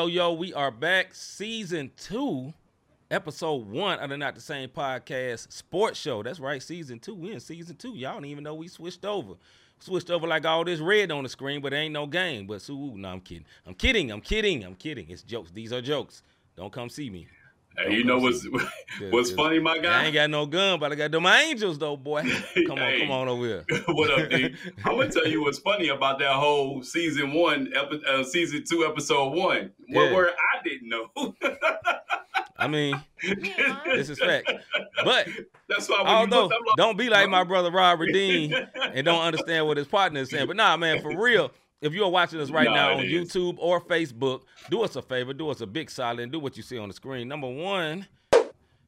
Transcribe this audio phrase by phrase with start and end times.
[0.00, 1.14] Yo, yo, we are back.
[1.14, 2.54] Season two,
[3.10, 6.22] episode one of the Not the Same Podcast Sports Show.
[6.22, 7.14] That's right, season two.
[7.14, 7.94] We in season two.
[7.94, 9.34] Y'all don't even know we switched over.
[9.78, 12.46] Switched over like all this red on the screen, but ain't no game.
[12.46, 13.44] But so, no, I'm kidding.
[13.66, 14.10] I'm kidding.
[14.10, 14.64] I'm kidding.
[14.64, 15.04] I'm kidding.
[15.10, 15.50] It's jokes.
[15.50, 16.22] These are jokes.
[16.56, 17.28] Don't come see me.
[17.86, 18.46] Hey, you know what's
[19.10, 20.02] what's funny, my guy?
[20.02, 22.22] I ain't got no gun, but I got them angels though, boy.
[22.66, 23.00] Come on, Hey.
[23.00, 23.64] come on over here.
[23.88, 24.54] what up, D?
[24.84, 28.84] I'm gonna tell you what's funny about that whole season one, epi- uh, season two,
[28.86, 29.70] episode one.
[29.88, 30.14] What Yeah.
[30.14, 31.34] word I didn't know.
[32.56, 33.00] I mean,
[33.86, 34.50] this is fact.
[35.02, 35.28] But
[35.68, 38.52] That's why when you although looked, I'm like, don't be like my brother Robert Dean
[38.92, 40.46] and don't understand what his partner is saying.
[40.46, 41.52] But nah, man, for real.
[41.80, 43.12] If you're watching us right Nah, now on is.
[43.12, 46.56] YouTube or Facebook, do us a favor, do us a big solid, and do what
[46.56, 47.26] you see on the screen.
[47.28, 48.06] Number one,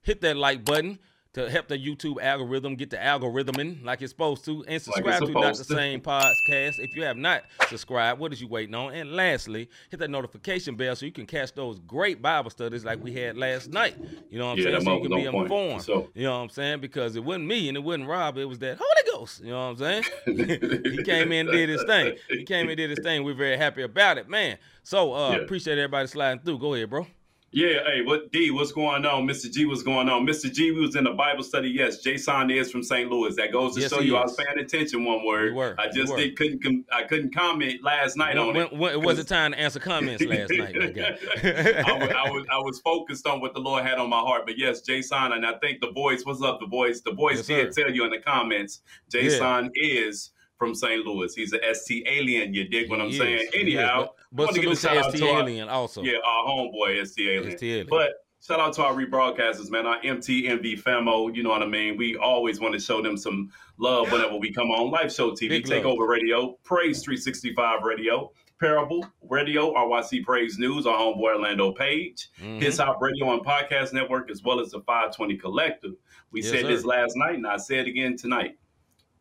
[0.02, 0.98] hit that like button
[1.34, 5.32] to help the YouTube algorithm get the algorithming like it's supposed to, and subscribe to
[5.32, 5.74] Not the to.
[5.74, 6.78] Same Podcast.
[6.78, 8.92] If you have not subscribed, what is you waiting on?
[8.92, 13.02] And lastly, hit that notification bell so you can catch those great Bible studies like
[13.02, 13.96] we had last night.
[14.30, 14.80] You know what I'm Yeah, saying?
[14.82, 15.42] So you can be point.
[15.44, 15.82] informed.
[15.82, 16.80] So- You know what I'm saying?
[16.80, 19.40] Because it wasn't me and it wasn't Rob, it was that Holy Ghost.
[19.42, 20.04] You know what I'm saying?
[20.84, 22.16] he came in and did his thing.
[22.28, 23.24] He came in and did his thing.
[23.24, 24.58] We're very happy about it, man.
[24.82, 25.36] So uh Yeah.
[25.38, 26.58] appreciate everybody sliding through.
[26.58, 27.06] Go ahead, bro.
[27.54, 28.50] Yeah, hey, what D?
[28.50, 29.52] What's going on, Mr.
[29.52, 29.66] G?
[29.66, 30.50] What's going on, Mr.
[30.50, 30.72] G?
[30.72, 31.68] We was in a Bible study.
[31.68, 33.10] Yes, Jason is from St.
[33.10, 33.36] Louis.
[33.36, 35.04] That goes to Yes, show you I was paying attention.
[35.04, 35.54] One word.
[35.54, 38.72] Were, I just did, couldn't com- I couldn't comment last night When, on when, it.
[38.72, 40.74] when- it wasn't time to answer comments last night.
[40.76, 44.46] I, was, I was I was focused on what the Lord had on my heart.
[44.46, 46.24] But yes, Jason, and I think the voice.
[46.24, 47.02] What's up, the voice?
[47.02, 48.80] The voice Yes, did tell you in the comments.
[49.10, 51.04] Jason is from St.
[51.04, 51.34] Louis.
[51.34, 52.54] He's a ST alien.
[52.54, 53.34] You dig what I'm He saying?
[53.34, 53.50] is, is.
[53.60, 56.02] Anyhow, but, wanted to give a shout out ST to our- Alien also.
[56.02, 57.50] yeah, our homeboy ST alien.
[57.56, 57.86] ST Alien.
[57.90, 58.12] But
[58.44, 59.86] shout out to our rebroadcasters, man.
[59.86, 61.96] Our MTMV famo, you know what I mean.
[61.96, 64.90] We always want to show them some love whenever we come on.
[64.90, 65.82] Live Show TV, Big love.
[65.84, 72.62] Takeover Radio, Praise 365 Radio, Parable Radio, RYC Praise News, our homeboy Orlando Page, Mhm.
[72.62, 75.92] His Hop Radio and Podcast Network, as well as the 520 Collective.
[76.30, 78.56] We Yes, said this last night, and I say it again tonight.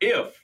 [0.00, 0.41] If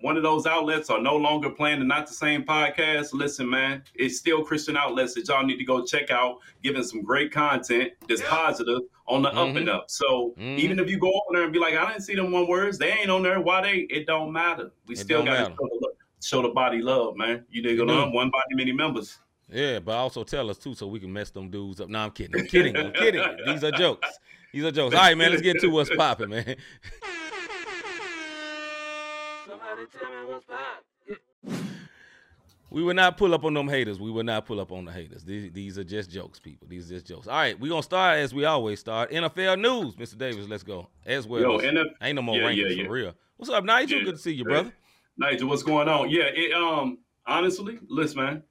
[0.00, 3.82] one of those outlets are no longer playing the Not the Same podcast, listen, man,
[3.94, 7.92] it's still Christian outlets that y'all need to go check out, giving some great content
[8.08, 9.56] that's positive on the up Mhm.
[9.58, 9.90] and up.
[9.90, 10.58] So Mhm.
[10.58, 12.78] even if you go over there and be like, I didn't see them one words,
[12.78, 13.40] they ain't on there.
[13.40, 13.78] Why they?
[13.90, 14.70] It don't matter.
[14.86, 15.88] We It still got to show the,
[16.22, 17.44] show the body love, man.
[17.50, 18.00] You dig You what do.
[18.00, 18.12] I'm?
[18.12, 19.18] One body, many members.
[19.52, 21.88] Yeah, but also tell us too so we can mess them dudes up.
[21.88, 22.40] No, I'm kidding.
[22.40, 22.76] I'm kidding.
[22.76, 23.20] I'm kidding.
[23.46, 24.08] These are jokes.
[24.52, 24.94] These are jokes.
[24.94, 26.56] All right, man, let's get to what's popping, man.
[32.70, 33.98] We will not pull up on them haters.
[33.98, 35.24] We will not pull up on the haters.
[35.24, 36.68] These, these are just jokes, people.
[36.68, 37.26] These are just jokes.
[37.26, 39.10] All right, we're going to start as we always start.
[39.10, 39.96] NFL news.
[39.96, 40.16] Mr.
[40.16, 40.88] Davis, let's go.
[41.04, 41.40] As well.
[41.40, 42.86] Yo, NF ain't no more yeah, rankings yeah, yeah.
[42.86, 43.14] for real.
[43.38, 43.98] What's up, Nigel?
[43.98, 44.04] Yeah.
[44.04, 44.72] Good to see you, brother.
[45.16, 46.10] Nigel, what's going on?
[46.10, 48.42] Yeah, it um honestly, listen, man.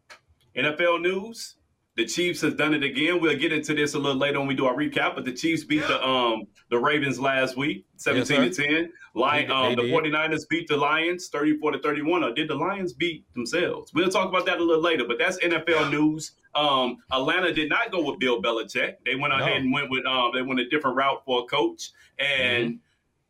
[0.57, 1.55] NFL news.
[1.95, 3.19] The Chiefs has done it again.
[3.19, 5.15] We'll get into this a little later when we do our recap.
[5.15, 8.91] But the Chiefs beat the um the Ravens last week, 17 Yes, to 10.
[9.19, 9.91] Lion, um, the did.
[9.93, 12.23] 49ers beat the Lions 34 to 31.
[12.23, 13.93] Or did the Lions beat themselves?
[13.93, 15.05] We'll talk about that a little later.
[15.07, 16.31] But that's NFL news.
[16.55, 18.95] Um, Atlanta did not go with Bill Belichick.
[19.05, 19.43] They went No.
[19.43, 21.91] ahead and went with um they went a different route for a coach.
[22.17, 22.75] And Mm-hmm.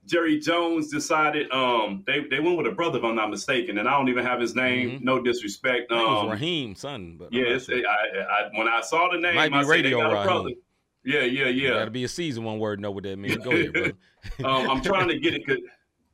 [0.05, 3.88] Jerry Jones decided um they, they went with a brother if I'm not mistaken, and
[3.88, 4.91] I don't even have his name.
[4.91, 5.01] Mhm.
[5.03, 5.91] No disrespect.
[5.91, 7.17] I it was Um, Raheem's son.
[7.19, 7.75] But I'm yeah, sure.
[7.75, 10.25] I, I, when I saw the name, Might be I said radio they got a
[10.25, 10.50] brother.
[11.06, 11.69] Yeah, yeah, yeah.
[11.71, 12.79] Gotta be a season one word.
[12.79, 13.38] Know what that means.
[13.38, 13.94] Go ahead, brother.
[14.44, 15.59] um, I'm trying to get it.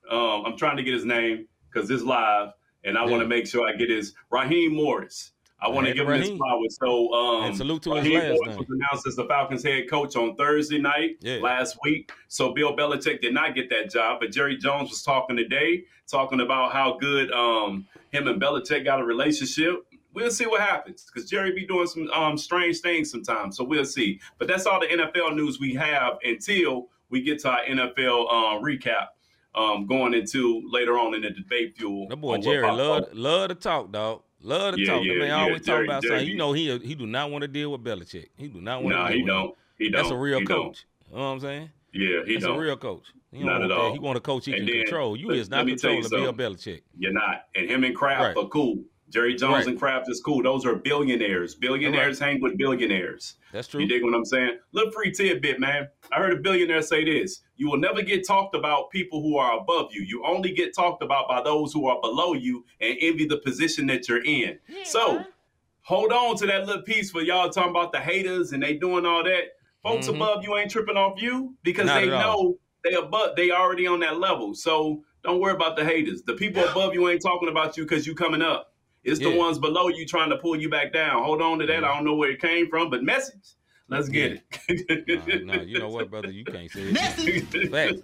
[0.09, 2.49] Um, I'm trying to get his name because it's live,
[2.83, 5.31] and I want to make sure I get his Raheem Morris.
[5.61, 6.77] I want to give him his flowers.
[6.79, 9.89] So, um, And salute to his Raheem last Morris was announced as the Falcons head
[9.89, 11.37] coach on Thursday night Yeah.
[11.37, 12.11] last week.
[12.27, 16.41] So Bill Belichick did not get that job, but Jerry Jones was talking today, talking
[16.41, 19.85] about how good um, him and Belichick got a relationship.
[20.13, 23.57] We'll see what happens because Jerry be doing some um, strange things sometimes.
[23.57, 24.19] So we'll see.
[24.37, 28.63] But that's all the NFL news we have until we get to our NFL um,
[28.63, 29.07] recap
[29.55, 32.07] um, going into later on in the debate fuel.
[32.09, 34.21] That boy Jerry love love to talk, dog.
[34.41, 35.03] Love to Yeah, talk.
[35.03, 35.41] yeah, the man yeah.
[35.41, 36.29] always talk about Jerry something.
[36.29, 38.27] You know he he do not want to deal with Belichick.
[38.37, 39.45] He do not want to Nah, deal he with don't.
[39.49, 39.51] him.
[39.77, 40.01] He don't.
[40.01, 40.63] That's a real He don't.
[40.65, 40.85] coach.
[41.09, 41.69] You know what I'm saying?
[41.93, 42.57] Yeah, he That's don't.
[42.57, 43.03] a real coach.
[43.31, 43.77] He don't Not at that.
[43.77, 43.93] all.
[43.93, 45.15] He want a coach he And can then, control.
[45.17, 46.51] You let- is not me tell you controlling Bill.
[46.51, 46.81] Belichick.
[46.97, 47.45] You're not.
[47.55, 48.37] And him and Kraft Right.
[48.37, 48.83] are cool.
[49.09, 49.67] Jerry Jones Right.
[49.67, 50.41] and Kraft is cool.
[50.41, 51.53] Those are billionaires.
[51.55, 53.35] Billionaires hang with billionaires.
[53.53, 53.81] That's true.
[53.81, 54.57] You dig what I'm saying?
[54.71, 55.87] Little free tidbit, man.
[56.11, 57.41] I heard a billionaire say this.
[57.55, 60.01] You will never get talked about people who are above you.
[60.01, 63.85] You only get talked about by those who are below you and envy the position
[63.87, 64.59] that you're in.
[64.83, 65.23] so
[65.81, 69.05] hold on to that little piece for y'all talking about the haters and they doing
[69.05, 69.43] all that.
[69.83, 70.15] Folks Mhm.
[70.15, 73.99] above you ain't tripping off you because Not they know they above they already on
[73.99, 74.55] that level.
[74.55, 76.23] So don't worry about the haters.
[76.23, 78.73] The people above you ain't talking about you because you coming up.
[79.05, 81.23] It's the ones below you trying to pull you back down.
[81.23, 81.81] Hold on to that.
[81.81, 81.89] Yeah.
[81.89, 83.55] I don't know where it came from, but message.
[83.87, 84.41] Let's get it.
[85.45, 86.31] Nah, nah, you know what, brother?
[86.31, 87.71] You can't say it.
[87.71, 88.01] Facts.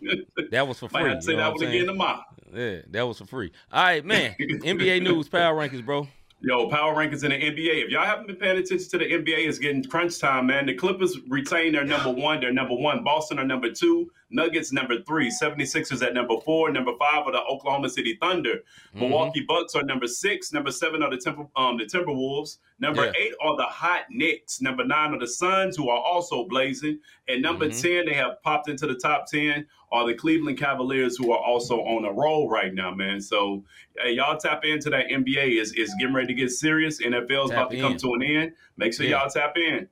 [0.51, 1.01] That was for free.
[1.01, 2.23] Might have to say you know that what one I'm again tomorrow.
[2.53, 3.51] Yeah, that was for free.
[3.71, 4.35] All right, man.
[4.39, 6.07] NBA news, power rankings, bro.
[6.43, 7.83] Yo, power rankings in the NBA.
[7.85, 10.65] If y'all haven't been paying attention to the NBA, it's getting crunch time, man.
[10.65, 12.39] The Clippers retain their number one.
[12.39, 13.03] They're number one.
[13.03, 14.11] Boston are number two.
[14.31, 15.29] Nuggets number three.
[15.29, 16.71] 76ers at number four.
[16.71, 18.55] Number five are the Oklahoma City Thunder.
[18.55, 18.99] Mm-hmm.
[19.01, 20.51] Milwaukee Bucks are number six.
[20.51, 22.57] Number seven are the Timber, um, the Timberwolves.
[22.79, 23.11] Number Yeah.
[23.19, 24.61] eight are the Hot Knicks.
[24.61, 26.97] Number nine are the Suns, who are also blazing.
[27.27, 27.79] And number Mhm.
[27.81, 31.79] 10, they have popped into the top 10, are the Cleveland Cavaliers, who are also
[31.81, 33.19] on a roll right now, man.
[33.19, 33.63] So
[34.01, 35.59] hey, y'all tap into that NBA.
[35.61, 37.01] is is getting ready to get serious.
[37.01, 38.53] NFL's Tap about to come to an end.
[38.77, 39.19] Make sure Yeah.
[39.21, 39.87] y'all tap in.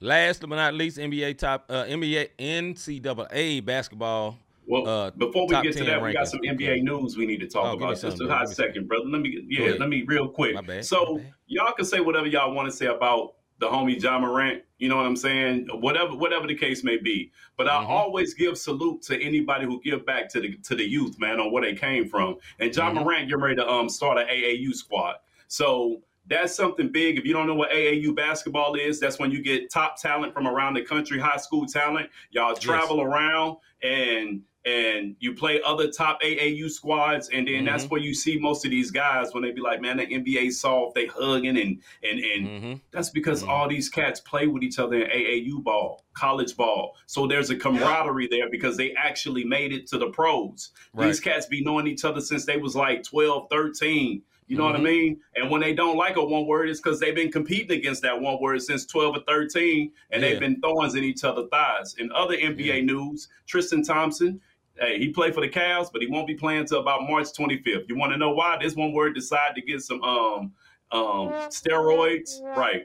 [0.00, 4.38] Last but not least, NBA top uh, NBA NCAA basketball.
[4.66, 7.40] Well, Uh, before we get to 10 that, we got some NBA news we need
[7.40, 8.00] to talk Oh, about.
[8.00, 9.04] Just a hot second, brother.
[9.06, 10.54] Let me yeah, let me real quick.
[10.54, 14.18] My bad, So y'all can say whatever y'all want to say about the homie Ja
[14.18, 14.62] Morant.
[14.78, 15.68] You know what I'm saying?
[15.72, 17.30] Whatever, whatever the case may be.
[17.56, 17.88] But I Mhm.
[17.88, 21.52] always give salute to anybody who give back to the to the youth, man, on
[21.52, 22.38] where they came from.
[22.58, 22.94] And Ja Mhm.
[22.94, 25.16] Morant getting ready to um start an AAU squad.
[25.46, 27.18] So that's something big.
[27.18, 30.48] If you don't know what AAU basketball is, that's when you get top talent from
[30.48, 32.10] around the country, high school talent.
[32.32, 37.90] Y'all travel around and and you play other top AAU squads, and then that's Mhm.
[37.90, 40.94] where you see most of these guys when they be like, "Man, the NBA soft,
[40.94, 43.48] they hugging," and and and hmm that's because Mhm.
[43.48, 46.96] all these cats play with each other in AAU ball, college ball.
[47.06, 50.70] So there's a camaraderie there because they actually made it to the pros.
[50.94, 51.06] Right.
[51.06, 54.22] These cats be knowing each other since they was like 12, 13.
[54.48, 54.82] You know what I Mhm.
[54.82, 55.20] mean?
[55.36, 58.20] And when they don't like a one word, it's because they've been competing against that
[58.20, 60.30] one word since 12 or 13, and Yeah.
[60.30, 61.94] they've been thorns in each other's thighs.
[61.98, 64.40] In other NBA news, Tristan Thompson,
[64.78, 67.88] hey, he played for the Cavs, but he won't be playing till about March 25th.
[67.88, 68.58] You want to know why?
[68.60, 70.52] This one word decided to get some um
[70.90, 72.84] um steroids, right?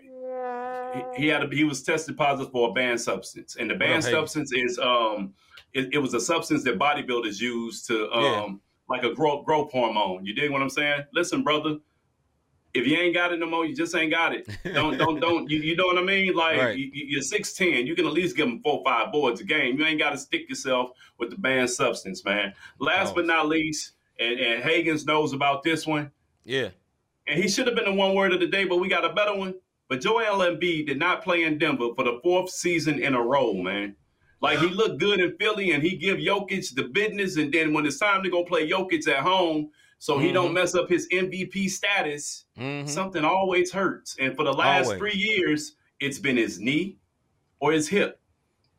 [0.93, 4.03] He, he had a, he was tested positive for a banned substance, and the banned
[4.03, 4.11] hey.
[4.11, 5.33] substance is um
[5.73, 8.47] it, it was a substance that bodybuilders use to um Yeah.
[8.89, 10.25] like a growth growth hormone.
[10.25, 11.03] You dig what I'm saying?
[11.13, 11.77] Listen, brother.
[12.73, 14.47] If you ain't got it no more, you just ain't got it.
[14.63, 15.49] Don't don't don't.
[15.49, 16.33] You, you know what I mean?
[16.35, 16.77] Like Right.
[16.77, 19.79] you, you're six ten, you can at least give them four five boards a game.
[19.79, 22.53] You ain't got to stick yourself with the banned substance, man.
[22.79, 26.11] Last but not least, and, and Hagens knows about this one,
[26.43, 26.69] Yeah.
[27.25, 29.13] and he should have been the one word of the day, but we got a
[29.13, 29.55] better one.
[29.89, 33.53] But Joel Embiid did not play in Denver for the fourth season in a row,
[33.53, 33.95] man.
[34.41, 37.85] Like he looked good in Philly, and he give Jokic the business, and then when
[37.87, 39.69] it's time to go play Jokic at home,
[39.99, 40.53] so he don't Mhm.
[40.55, 44.15] mess up his MVP status hmm something always hurts.
[44.19, 44.99] And for the last Always.
[44.99, 46.97] three years, it's been his knee
[47.59, 48.19] or his hip.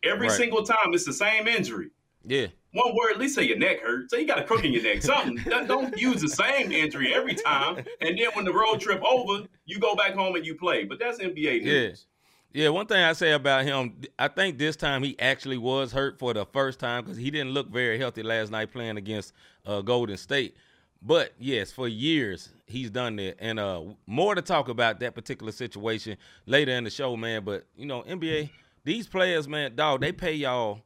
[0.05, 0.37] Every Right.
[0.37, 1.91] single time, it's the same injury.
[2.25, 2.47] Yeah.
[2.73, 4.11] One word, at least say your neck hurts.
[4.11, 5.03] So you got a crook in your neck.
[5.03, 5.37] Something.
[5.67, 7.85] Don't- use the same injury every time.
[8.01, 10.85] And then when the road trip over, you go back home and you play.
[10.85, 12.07] But that's NBA news.
[12.53, 16.19] Yeah, one thing I say about him, I think this time he actually was hurt
[16.19, 19.33] for the first time because he didn't look very healthy last night playing against
[19.67, 20.57] uh, Golden State.
[21.01, 25.53] But yes, for years he's done that, and uh, more to talk about that particular
[25.53, 27.45] situation later in the show, man.
[27.45, 28.51] But you know, NBA,
[28.85, 30.83] these players, man, dog, they pay y'all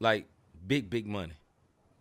[0.00, 0.26] like
[0.66, 1.34] big, big money.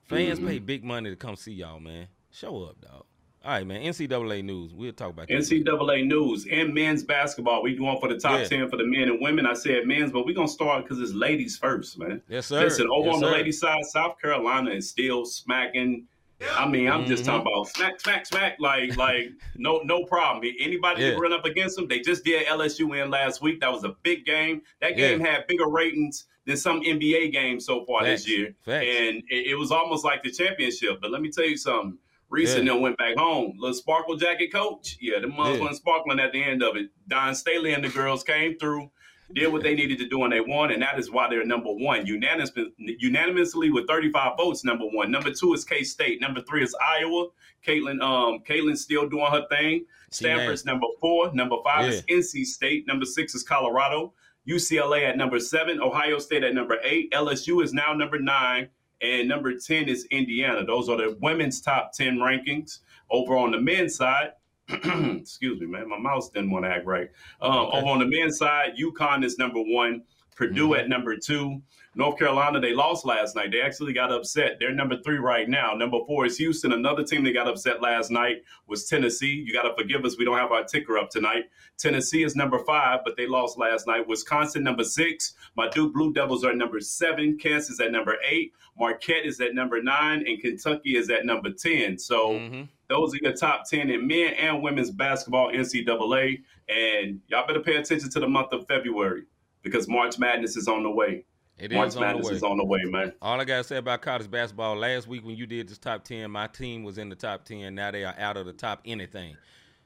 [0.06, 0.48] Fans Mhm.
[0.48, 2.08] pay big money to come see y'all, man.
[2.32, 3.06] Show up, dog.
[3.46, 3.82] All right, man.
[3.82, 4.74] NCAA news.
[4.74, 5.34] We'll talk about that.
[5.36, 7.62] NCAA news and men's basketball.
[7.62, 8.46] We going for the top Yeah.
[8.46, 9.46] 10 for the men and women.
[9.46, 12.22] I said men's, but we're going to start because it's ladies first, man.
[12.30, 12.62] Yes, sir.
[12.64, 16.08] Listen, over Yes, on the ladies' side, South Carolina is still smacking.
[16.56, 17.28] I mean, I'm just Mhm.
[17.28, 18.56] talking about smack, smack, smack.
[18.60, 20.52] Like, like no, no problem.
[20.60, 21.12] Anybody Yeah.
[21.12, 21.88] can run up against them.
[21.88, 23.60] They just did LSU in last week.
[23.62, 24.62] That was a big game.
[24.82, 25.10] That Yeah.
[25.10, 28.24] game had bigger ratings than some NBA games so far Facts.
[28.26, 28.86] this year, Facts.
[28.86, 31.00] and it, it was almost like the championship.
[31.02, 31.98] But let me tell you something.
[32.30, 32.74] Reese and Yeah.
[32.74, 33.54] them went back home.
[33.60, 35.62] Little sparkle jacket coach, yeah, the mugs Yeah.
[35.66, 36.88] wasn't sparkling at the end of it.
[37.08, 38.90] Dawn Staley and the girls came through
[39.34, 41.72] did what they needed to do and they won, and that is why they're number
[41.72, 42.06] one.
[42.06, 45.12] Unanimously, unanimously with 35 votes, number one.
[45.12, 46.22] Number two is K State.
[46.22, 47.28] Number three is Iowa.
[47.66, 49.86] Caitlin, um, Caitlin's still doing her thing.
[50.12, 51.34] Stanford's number four.
[51.34, 52.86] Number five is NC State.
[52.88, 54.14] Number six is Colorado.
[54.48, 55.82] UCLA at number seven.
[55.82, 57.12] Ohio State at number eight.
[57.12, 58.70] LSU is now number nine.
[59.02, 60.66] And number 10 is Indiana.
[60.66, 62.80] Those are the women's top 10 rankings.
[63.12, 64.32] Over on the men's side,
[65.22, 67.10] excuse me, man, my mouse didn't want to act right.
[67.42, 67.78] Um, Okay.
[67.78, 70.04] Over on the men's side, UConn is number one.
[70.36, 70.80] Purdue Mhm.
[70.80, 71.62] at number two.
[71.96, 73.52] North Carolina, they lost last night.
[73.52, 74.58] They actually got upset.
[74.60, 75.74] They're number three right now.
[75.74, 76.72] Number four is Houston.
[76.74, 79.44] Another team that got upset last night was Tennessee.
[79.46, 80.18] You got to forgive us.
[80.18, 81.44] We don't have our ticker up tonight.
[81.78, 84.08] Tennessee is number five, but they lost last night.
[84.08, 85.36] Wisconsin, number six.
[85.56, 87.38] My Duke Blue Devils are number seven.
[87.38, 88.54] Kansas at number eight.
[88.80, 90.24] Marquette is at number nine.
[90.28, 92.00] And Kentucky is at number 10.
[92.00, 92.70] So Mhm.
[92.88, 96.42] those are your top 10 in men and women's basketball NCAA.
[96.68, 99.26] And y'all better pay attention to the month of February
[99.62, 101.26] because March Madness is on the way.
[101.60, 102.34] It March is on the Madness way.
[102.36, 103.14] is on the way, man.
[103.22, 106.32] All I gotta say about college basketball, last week when you did this top ten,
[106.32, 107.76] my team was in the top ten.
[107.76, 109.38] Now they are out of the top anything.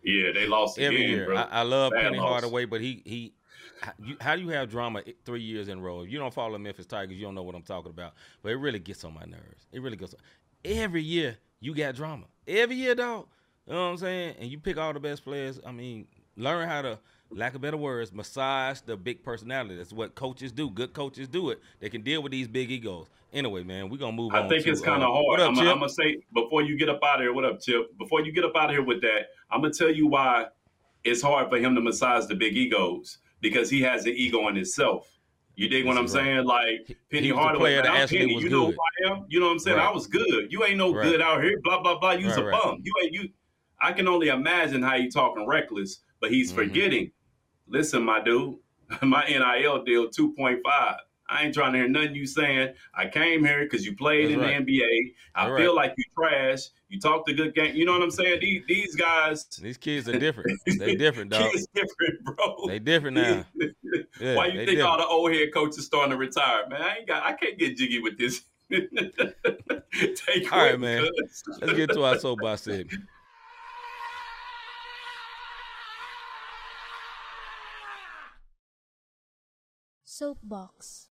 [0.03, 1.25] Yeah, they lost Every year.
[1.25, 1.37] bro.
[1.37, 2.29] I, I love Bad Penny loss.
[2.29, 3.33] Hardaway, but he he
[3.81, 6.01] how you, how do you have drama three years in a row?
[6.01, 8.13] If you don't follow the Memphis Tigers, you don't know what I'm talking about.
[8.41, 9.67] But it really gets on my nerves.
[9.71, 10.13] It really goes.
[10.13, 10.19] on.
[10.63, 12.25] Every year you got drama.
[12.47, 13.27] Every year, dog.
[13.65, 14.35] You know what I'm saying?
[14.39, 15.59] And you pick all the best players.
[15.65, 16.07] I mean,
[16.37, 16.99] learn how to,
[17.31, 19.75] lack of better words, massage the big personality.
[19.75, 20.69] That's what coaches do.
[20.69, 21.59] Good coaches do it.
[21.79, 23.07] They can deal with these big egos.
[23.33, 24.45] Anyway, man, we're gonna move on.
[24.45, 25.25] I think to, it's kind uh, of hard.
[25.27, 25.65] What up, I'm, Chip?
[25.65, 27.33] gonna say before you get up out of here.
[27.33, 27.97] What up, Chip?
[27.97, 30.45] Before you get up out of here with that, I'm gonna tell you why
[31.03, 34.55] it's hard for him to massage the big egos because he has an ego in
[34.55, 35.07] himself.
[35.55, 36.09] You dig what I'm right.
[36.09, 36.45] saying?
[36.45, 38.39] Like Penny Hardaway, man, I'm Penny.
[38.39, 38.75] You know good.
[38.75, 39.25] who I am.
[39.27, 39.77] You know what I'm saying?
[39.77, 39.87] Right.
[39.87, 40.51] I was good.
[40.51, 41.03] You ain't no Right.
[41.03, 41.59] good out here.
[41.63, 42.11] Blah blah blah.
[42.11, 42.77] You's a bum.
[42.83, 43.29] You ain't you.
[43.79, 46.55] I can only imagine how you talking reckless, but he's Mhm.
[46.55, 47.11] forgetting.
[47.67, 48.55] Listen, my dude,
[49.01, 50.61] my NIL deal 2.5.
[51.29, 52.73] I ain't trying to hear nothing you saying.
[52.93, 54.65] I came here because you played That's in right.
[54.65, 55.13] the NBA.
[55.35, 55.87] I feel right.
[55.87, 56.69] like you trash.
[56.87, 57.75] You talk the good game.
[57.75, 58.39] You know what I'm saying?
[58.39, 60.57] These, these guys, These kids are different.
[60.65, 61.51] they different, dog.
[61.51, 62.67] kids different, bro.
[62.67, 63.45] They different now.
[64.21, 64.81] Yeah, Why you think different.
[64.89, 66.81] all the old head coaches starting to retire, man?
[66.81, 67.23] I ain't got.
[67.23, 68.43] I can't get jiggy with this.
[68.71, 71.07] Take All right, man.
[71.59, 73.03] Let's get to our soapbox segment.
[80.21, 81.09] Soapbox.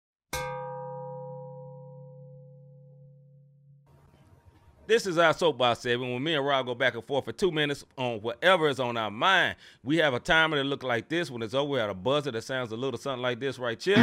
[4.88, 7.52] This is our soapbox segment when me and Rob go back and forth for two
[7.52, 9.58] minutes on whatever is on our mind.
[9.84, 11.30] We have a timer that look like this.
[11.30, 13.80] When it's over, we have a buzzer that sounds a little something like this right
[13.80, 13.98] here.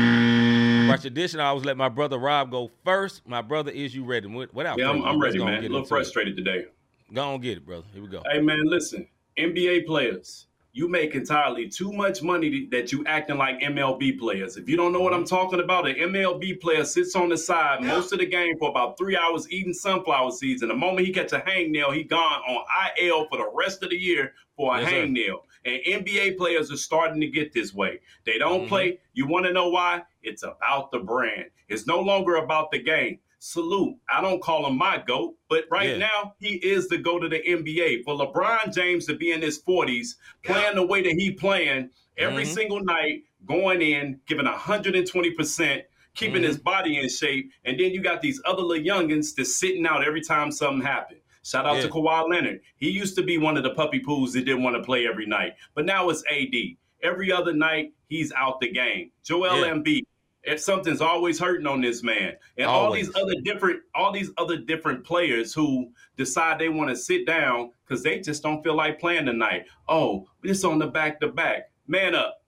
[0.88, 3.26] By tradition, I always let my brother Rob go first.
[3.26, 4.28] My brother, is you ready?
[4.28, 5.58] Wi- Without Yeah, I'm, I'm ready, let's go and man.
[5.58, 5.88] A little into it.
[5.88, 6.66] frustrated today.
[7.12, 7.86] Go on, get it, brother.
[7.92, 8.22] Here we go.
[8.30, 9.08] Hey, man, listen.
[9.36, 14.56] NBA players, you make entirely too much money that you acting like MLB players.
[14.56, 17.82] If you don't know what I'm talking about, an MLB player sits on the side
[17.82, 20.62] most of the game for about three hours eating sunflower seeds.
[20.62, 22.64] And the moment he gets a hangnail, he gone on
[22.98, 24.96] IL for the rest of the year for a Yes, sir.
[24.96, 25.36] hangnail.
[25.64, 28.00] And NBA players are starting to get this way.
[28.24, 28.68] They don't Mhm.
[28.68, 28.98] play.
[29.12, 30.02] You want to know why?
[30.22, 31.50] It's about the brand.
[31.68, 33.18] It's no longer about the game.
[33.44, 33.96] Salute.
[34.08, 35.96] I don't call him my GOAT, but right Yeah.
[35.96, 38.04] now he is the GOAT of the NBA.
[38.04, 42.44] For LeBron James to be in his 40s, playing the way that he playing every
[42.44, 42.54] Mhm.
[42.54, 45.82] single night, going in, giving 120%,
[46.14, 46.46] keeping Mhm.
[46.46, 50.04] his body in shape, and then you got these other little youngins that's sitting out
[50.04, 51.18] every time something happened.
[51.42, 51.82] Shout out Yeah.
[51.82, 52.60] to Kawhi Leonard.
[52.76, 55.26] He used to be one of the puppy poos that didn't want to play every
[55.26, 56.76] night, but now it's AD.
[57.02, 59.10] Every other night, he's out the game.
[59.24, 59.72] Joel Yeah.
[59.72, 60.02] Embiid.
[60.44, 64.56] If something's always hurting on this man, and all these other different, all these other
[64.56, 68.98] different players who decide they want to sit down because they just don't feel like
[68.98, 69.66] playing tonight.
[69.88, 71.70] Oh, this on the back to back.
[71.86, 72.38] Man up.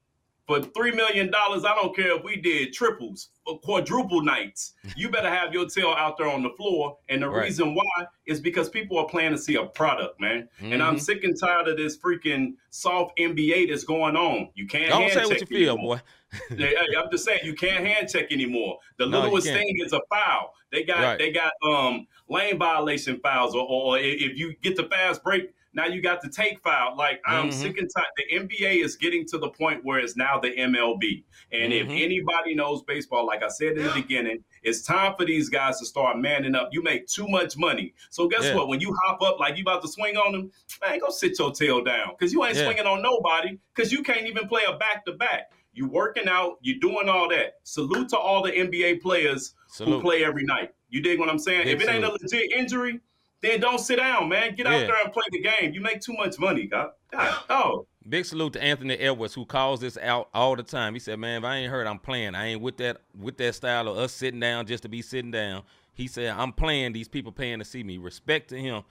[0.46, 4.74] For three million dollars, I don't care if we did triples or quadruple nights.
[4.96, 6.98] You better have your tail out there on the floor.
[7.08, 7.44] And the Right.
[7.44, 10.46] reason why is because people are planning to see a product, man.
[10.60, 11.00] And I'm Mhm.
[11.00, 14.50] sick and tired of this freaking soft NBA that's going on.
[14.54, 15.96] You can't Don't say what you feel, anymore.
[15.96, 16.02] boy.
[16.50, 18.78] Hey, hey, I'm just saying you can't hand check anymore.
[18.98, 20.54] The No, littlest thing is a foul.
[20.70, 21.18] They got Right.
[21.18, 25.86] they got um lane violation fouls, or, or if you get the fast break, now
[25.86, 26.96] you got the take foul.
[26.96, 27.52] Like I'm Mhm.
[27.52, 28.06] sick and tired.
[28.16, 31.24] The NBA is getting to the point where it's now the MLB.
[31.52, 32.02] And if Mhm.
[32.02, 35.86] anybody knows baseball, like I said in the beginning, it's time for these guys to
[35.86, 36.70] start manning up.
[36.72, 37.92] You make too much money.
[38.10, 38.54] So guess Yeah.
[38.56, 38.68] what?
[38.68, 41.52] When you hop up like you about to swing on them, man, go sit your
[41.52, 42.64] tail down because you ain't Yeah.
[42.64, 45.50] swinging on nobody because you can't even play a back to back.
[45.74, 47.54] You working out, you doing all that.
[47.64, 50.70] Salute to all the NBA players who play every night.
[50.88, 51.64] You dig what I'm saying?
[51.64, 53.00] Big if it ain't a legit injury,
[53.42, 54.54] then don't sit down, man.
[54.54, 54.86] Get out Yeah.
[54.86, 55.72] there and play the game.
[55.74, 56.90] You make too much money, God.
[57.10, 57.86] God, oh.
[58.08, 60.92] Big salute to Anthony Edwards who calls this out all the time.
[60.94, 62.34] He said, "Man, if I ain't hurt, I'm playing.
[62.34, 65.30] I ain't with that with that style of us sitting down just to be sitting
[65.30, 65.62] down."
[65.94, 66.92] He said, "I'm playing.
[66.92, 67.96] These people paying to see me.
[67.98, 68.82] Respect to him."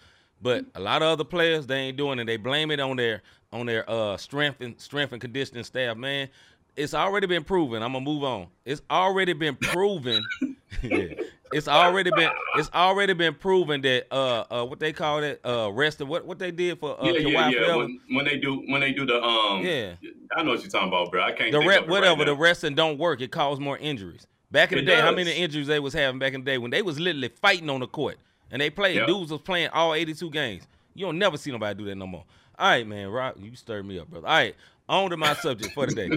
[0.42, 2.26] But a lot of other players they ain't doing it.
[2.26, 3.22] They blame it on their
[3.52, 5.96] on their uh strength and strength and conditioning staff.
[5.96, 6.28] Man,
[6.76, 7.84] it's already been proven.
[7.84, 8.48] I'm gonna move on.
[8.66, 10.24] It's already been proven.
[10.82, 11.14] yeah.
[11.52, 15.72] It's already been it's already been proven that uh uh what they call it uh
[15.72, 17.76] rested what what they did for uh yeah, yeah, yeah.
[17.76, 19.94] When, when they do when they do the um Yeah.
[20.36, 21.22] I know what you're talking about, bro.
[21.22, 24.26] I can't the re- whatever right the resting don't work, it caused more injuries.
[24.50, 26.58] Back in the It day, how many injuries they was having back in the day
[26.58, 28.18] when they was literally fighting on the court
[28.50, 29.08] and they played Yep.
[29.08, 30.64] dudes was playing all 82 games.
[30.96, 32.24] You don't never see nobody do that no more.
[32.58, 34.28] All right, man, Rob, you stirred me up, brother.
[34.28, 34.56] All right,
[34.90, 36.10] on to my subject for today.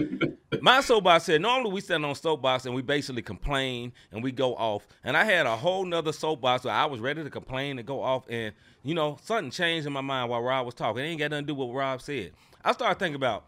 [0.61, 4.55] My soapbox said normally we stand on soapbox and we basically complain and we go
[4.55, 4.87] off.
[5.03, 8.01] And I had a whole nother soapbox where I was ready to complain and go
[8.01, 8.25] off.
[8.29, 11.03] And you know something changed in my mind while Rob was talking.
[11.03, 12.31] It ain't got nothing to do with what Rob said.
[12.63, 13.45] I started thinking about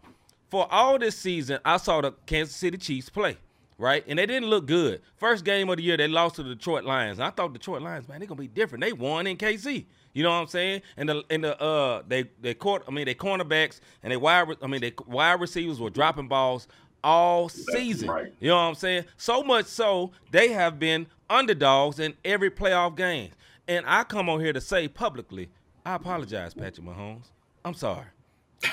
[0.50, 3.36] for all this season, I saw the Kansas City Chiefs play,
[3.78, 4.04] right?
[4.06, 5.00] And they didn't look good.
[5.16, 7.18] First game of the year, they lost to the Detroit Lions.
[7.18, 8.82] And I thought Detroit Lions, man, they're gonna be different.
[8.84, 9.86] They won in KC.
[10.12, 10.82] You know what I'm saying?
[10.96, 14.48] And the and the uh they they court I mean they cornerbacks and they wide
[14.62, 16.66] I mean they wide receivers were dropping balls
[17.02, 18.08] all season.
[18.08, 18.32] right.
[18.40, 19.04] You know what I'm saying?
[19.16, 23.30] So much so they have been underdogs in every playoff game.
[23.68, 25.48] And I come on here to say publicly,
[25.86, 27.26] I apologize, Patrick Mahomes.
[27.64, 28.06] I'm sorry.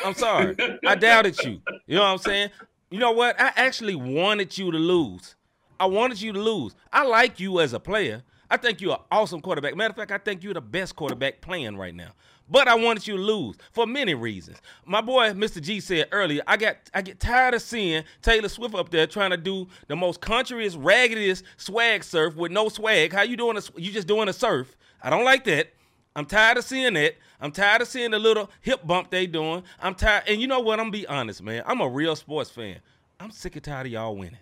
[0.03, 0.55] I'm sorry.
[0.85, 1.61] I doubted you.
[1.85, 2.49] You know what I'm saying?
[2.89, 3.39] You know what?
[3.39, 5.35] I actually wanted you to lose.
[5.79, 6.73] I wanted you to lose.
[6.91, 8.23] I like you as a player.
[8.49, 9.75] I think you're an awesome quarterback.
[9.75, 12.11] Matter of fact, I think you're the best quarterback playing right now.
[12.49, 14.61] But I wanted you to lose for many reasons.
[14.85, 15.61] My boy, Mr.
[15.61, 19.31] G said earlier, I got I get tired of seeing Taylor Swift up there trying
[19.31, 23.11] to do the most countryest, raggediest swag surf with no swag.
[23.11, 23.57] How you doing?
[23.57, 24.77] A, you just doing a surf?
[25.03, 25.73] I don't like that.
[26.15, 27.15] I'm tired of seeing that.
[27.39, 29.63] I'm tired of seeing the little hip bump they doing.
[29.81, 30.23] I'm tired.
[30.27, 30.79] And you know what?
[30.79, 31.63] I'm gonna be honest, man.
[31.65, 32.79] I'm a real sports fan.
[33.19, 34.39] I'm sick and tired of y'all winning.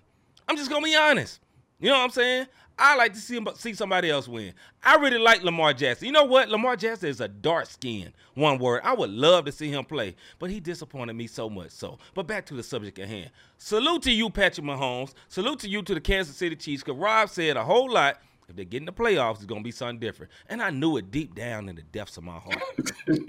[0.47, 1.39] I'm just gonna be honest.
[1.79, 2.45] You know what I'm saying?
[2.77, 4.53] I like to see see somebody else win.
[4.83, 6.07] I really like Lamar Jackson.
[6.07, 6.49] You know what?
[6.49, 8.11] Lamar Jackson is a dark skin.
[8.33, 8.81] One word.
[8.83, 11.71] I would love to see him play, but he disappointed me so much.
[11.71, 13.31] So, but back to the subject at hand.
[13.57, 15.13] Salute to you, Patrick Mahomes.
[15.29, 16.83] Salute to you to the Kansas City Chiefs.
[16.83, 18.19] Cause Rob said a whole lot.
[18.47, 20.31] If they get in the playoffs, it's gonna be something different.
[20.47, 22.61] And I knew it deep down in the depths of my heart.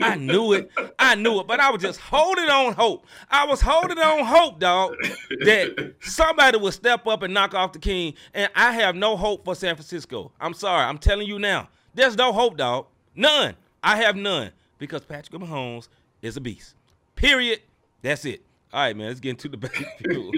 [0.00, 0.70] I knew it.
[0.99, 1.46] I knew it.
[1.46, 3.06] But I was just holding on hope.
[3.30, 4.94] I was holding on hope, dog,
[5.40, 8.14] that somebody would step up and knock off the king.
[8.35, 10.33] And I have no hope for San Francisco.
[10.38, 10.85] I'm sorry.
[10.85, 11.68] I'm telling you now.
[11.94, 12.87] There's no hope, dog.
[13.14, 13.57] None.
[13.83, 14.52] I have none.
[14.79, 15.88] Because Patrick Mahomes
[16.20, 16.74] is a beast.
[17.14, 17.61] Period.
[18.02, 18.42] That's it.
[18.72, 19.09] All right, man.
[19.09, 20.35] Let's get into the backfield.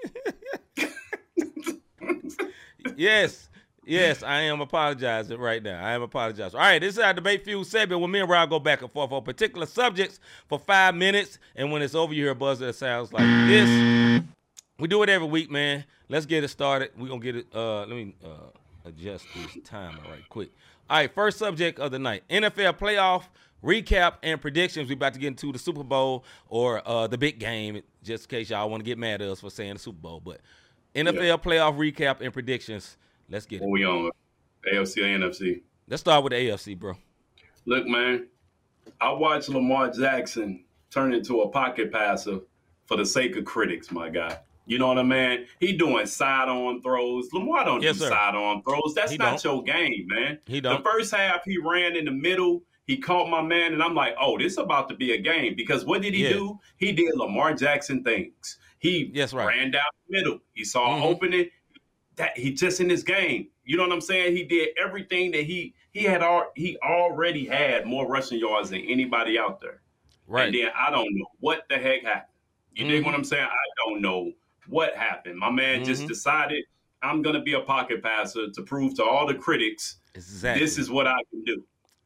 [2.95, 3.47] yes.
[3.83, 5.83] Yes, I am apologizing right now.
[5.83, 6.57] I am apologizing.
[6.57, 8.91] All right, this is our debate fuel segment where me and Rob go back and
[8.91, 11.39] forth on particular subjects for five minutes.
[11.55, 14.23] And when it's over, you hear a buzzer that sounds like this.
[14.77, 15.83] We do it every week, man.
[16.09, 16.91] Let's get it started.
[16.97, 17.47] We're gonna get it.
[17.53, 18.49] Uh, let me uh,
[18.85, 20.51] adjust this timer right quick.
[20.89, 23.23] All right, first subject of the night: NFL playoff
[23.63, 24.87] recap and predictions.
[24.89, 28.29] We about to get into the Super Bowl or uh, the big game, just in
[28.37, 30.19] case y'all want to get mad at us for saying the Super Bowl.
[30.23, 30.41] But
[30.95, 32.97] NFL playoff recap and predictions.
[33.29, 33.61] Let's get it.
[33.63, 34.11] What we on?
[34.73, 35.61] AFC or NFC?
[35.87, 36.93] Let's start with the AFC, bro.
[37.65, 38.27] Look, man,
[38.99, 42.39] I watched Lamar Jackson turn into a pocket passer
[42.85, 44.37] for the sake of critics, my guy.
[44.65, 45.47] You know what I mean?
[45.59, 47.29] He doing side-on throws.
[47.33, 48.09] Lamar don't Yes, do sir.
[48.09, 48.93] side-on throws.
[48.95, 49.43] That's He not don't.
[49.43, 50.39] your game, man.
[50.45, 50.83] He don't.
[50.83, 52.61] The first half, he ran in the middle.
[52.91, 55.55] He caught my man, and I'm like, oh, this is about to be a game.
[55.55, 56.33] Because what did he Yeah.
[56.33, 56.59] do?
[56.75, 58.57] He did Lamar Jackson things.
[58.79, 59.47] He Yes, right.
[59.47, 60.39] ran down the middle.
[60.55, 61.05] He saw an Mhm.
[61.05, 61.49] opening.
[62.17, 63.47] That he just in his game.
[63.63, 64.35] You know what I'm saying?
[64.35, 66.21] He did everything that he he had.
[66.21, 69.81] Al- he already had more rushing yards than anybody out there.
[70.27, 70.47] Right.
[70.47, 72.33] And then I don't know what the heck happened.
[72.73, 73.05] You dig Mhm.
[73.05, 73.45] what I'm saying?
[73.45, 74.33] I don't know
[74.67, 75.37] what happened.
[75.39, 76.07] My man just Mhm.
[76.09, 76.65] decided
[77.01, 80.61] I'm gonna be a pocket passer to prove to all the critics Exactly.
[80.61, 81.63] this is what I can do.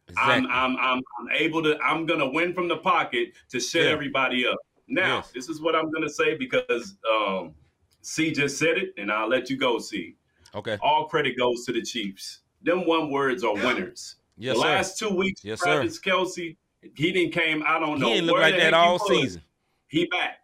[0.08, 0.48] Exactly.
[0.52, 1.78] I'm, I'm I'm I'm able to.
[1.82, 3.90] I'm gonna win from the pocket to shut Yeah.
[3.90, 4.58] everybody up.
[4.88, 5.32] Now, Yes.
[5.32, 7.54] this is what I'm gonna say because um,
[8.02, 9.80] C just said it, and I'll let you go.
[9.80, 10.16] C.
[10.54, 10.78] okay.
[10.82, 12.42] All credit goes to the Chiefs.
[12.62, 14.16] Them one words are winners.
[14.38, 14.68] Yes, the sir.
[14.68, 15.84] last two weeks, Yes, sir.
[15.84, 16.56] Kelce,
[16.96, 17.64] he didn't came.
[17.66, 18.10] I don't He know.
[18.10, 19.08] didn't look where like that heck he all was.
[19.08, 19.42] season.
[19.88, 20.40] He back.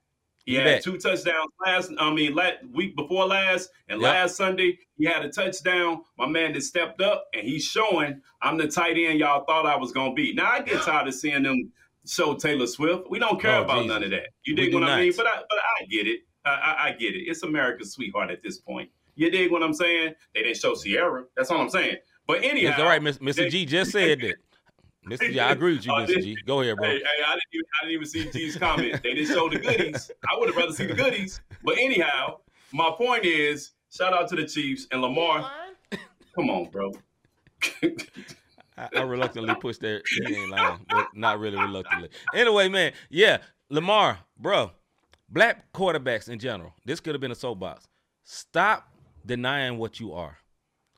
[0.46, 1.92] He, had two touchdowns last.
[2.00, 4.12] I mean, last week before last, and Yep.
[4.14, 6.02] last Sunday he had a touchdown.
[6.18, 9.76] My man just stepped up, and he's showing I'm the tight end y'all thought I
[9.78, 10.34] was gonna be.
[10.34, 11.72] Now I get tired of seeing them
[12.08, 13.04] show Taylor Swift.
[13.10, 13.88] We don't care Oh, about Jesus.
[13.90, 14.28] none of that.
[14.46, 15.14] You dig what I mean?
[15.16, 16.22] But I, but I get it.
[16.44, 17.20] I, I, I get it.
[17.28, 18.90] It's America's sweetheart at this point.
[19.16, 20.16] You dig what I'm saying?
[20.34, 21.26] They didn't show Ciara.
[21.38, 21.98] That's all I'm saying.
[22.26, 23.36] But anyhow, It's all right, Miss- Mr.
[23.36, 24.36] they- G just said that.
[25.06, 25.32] Mr.
[25.32, 26.22] G, I agree with you, Oh, Mr.
[26.22, 26.38] G.
[26.46, 26.88] Go ahead, bro.
[26.88, 29.04] Hey, hey, I didn't even I didn't even see G's comment.
[29.04, 30.12] They didn't show the goodies.
[30.32, 31.42] I would have rather see the goodies.
[31.64, 32.38] But anyhow,
[32.72, 35.50] my point is, shout out to the Chiefs and Lamar.
[36.36, 36.92] Come on, bro.
[38.78, 40.02] I, I reluctantly pushed that.
[40.28, 42.10] He ain't lying, but not really reluctantly.
[42.34, 43.38] Anyway, man, yeah,
[43.70, 44.72] Lamar, bro,
[45.30, 46.74] black quarterbacks in general.
[46.86, 47.88] This could have been a soapbox.
[48.24, 48.88] Stop
[49.26, 50.38] denying what you are.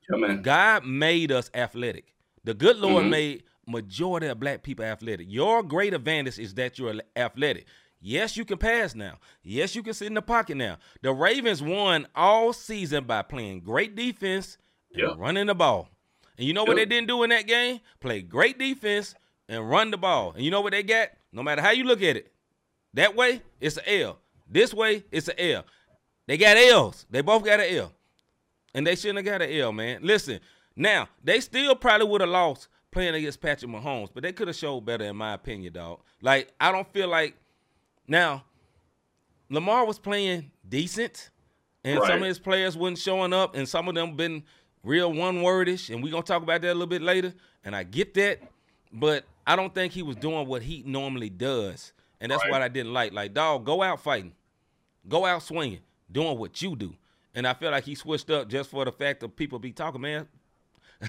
[0.09, 0.41] Yeah, man.
[0.41, 2.13] God made us athletic.
[2.43, 3.09] The good Lord Mhm.
[3.09, 5.27] made majority of black people athletic.
[5.29, 7.65] Your great advantage is that you're athletic.
[8.01, 9.17] Yes, you can pass now.
[9.43, 10.77] Yes, you can sit in the pocket now.
[11.01, 14.57] The Ravens won all season by playing great defense
[14.91, 15.13] and Yeah.
[15.17, 15.89] running the ball.
[16.37, 17.79] And you know what they didn't do in that game?
[18.01, 19.15] Play great defense
[19.47, 20.33] and run the ball.
[20.33, 21.09] And you know what they got?
[21.31, 22.33] No matter how you look at it,
[22.93, 24.19] that way it's an L.
[24.49, 25.65] This way it's an L.
[26.27, 27.05] They got L's.
[27.09, 27.93] They both got an L.
[28.75, 29.99] And they shouldn't have got an L, man.
[30.01, 30.39] Listen,
[30.75, 34.55] now they still probably would have lost playing against Patrick Mahomes, but they could have
[34.55, 35.99] showed better, in my opinion, dog.
[36.21, 37.35] Like I don't feel like
[38.07, 38.43] now
[39.49, 41.29] Lamar was playing decent,
[41.83, 44.43] and some of his players wasn't showing up, and some of them been
[44.83, 47.33] real one wordish, and we're gonna talk about that a little bit later.
[47.63, 48.39] And I get that,
[48.91, 52.51] but I don't think he was doing what he normally does, and that's Right.
[52.51, 53.13] what I didn't like.
[53.13, 54.33] Like, dog, go out fighting,
[55.07, 56.95] go out swinging, doing what you do.
[57.35, 60.01] And I feel like he switched up just for the fact that people be talking,
[60.01, 60.27] man.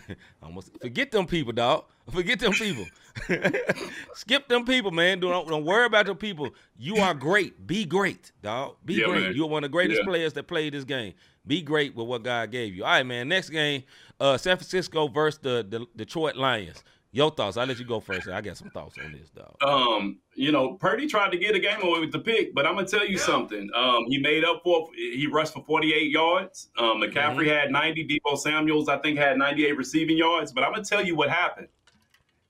[0.43, 1.85] Almost forget them people, dog.
[2.13, 2.85] Forget them people.
[4.15, 5.21] Skip them people, man.
[5.21, 6.51] Don't, don't worry about the people.
[6.79, 7.67] You are great.
[7.67, 8.77] Be great, dog.
[8.85, 9.23] Be Yeah, great.
[9.23, 9.37] man.
[9.37, 10.07] You're one of the greatest Yeah.
[10.09, 11.15] players that played this game.
[11.47, 12.85] Be great with what God gave you.
[12.85, 13.29] All right, man.
[13.29, 13.85] Next game,
[14.21, 16.83] uh, San Francisco versus the, the Detroit Lions.
[17.15, 17.57] Your thoughts?
[17.57, 18.27] I'll let you go first.
[18.27, 19.55] I got some thoughts on this, dog.
[19.63, 22.75] um, you know, Purdy tried to get a game away with the pick, but I'm
[22.75, 23.71] gonna tell you something.
[23.73, 24.89] Um, he made up for.
[24.97, 26.71] He rushed for 48 yards.
[26.77, 28.09] Um, McCaffrey had 90.
[28.09, 30.51] Deebo Samuel's, I think, had 98 receiving yards.
[30.51, 31.69] But I'm gonna tell you what happened.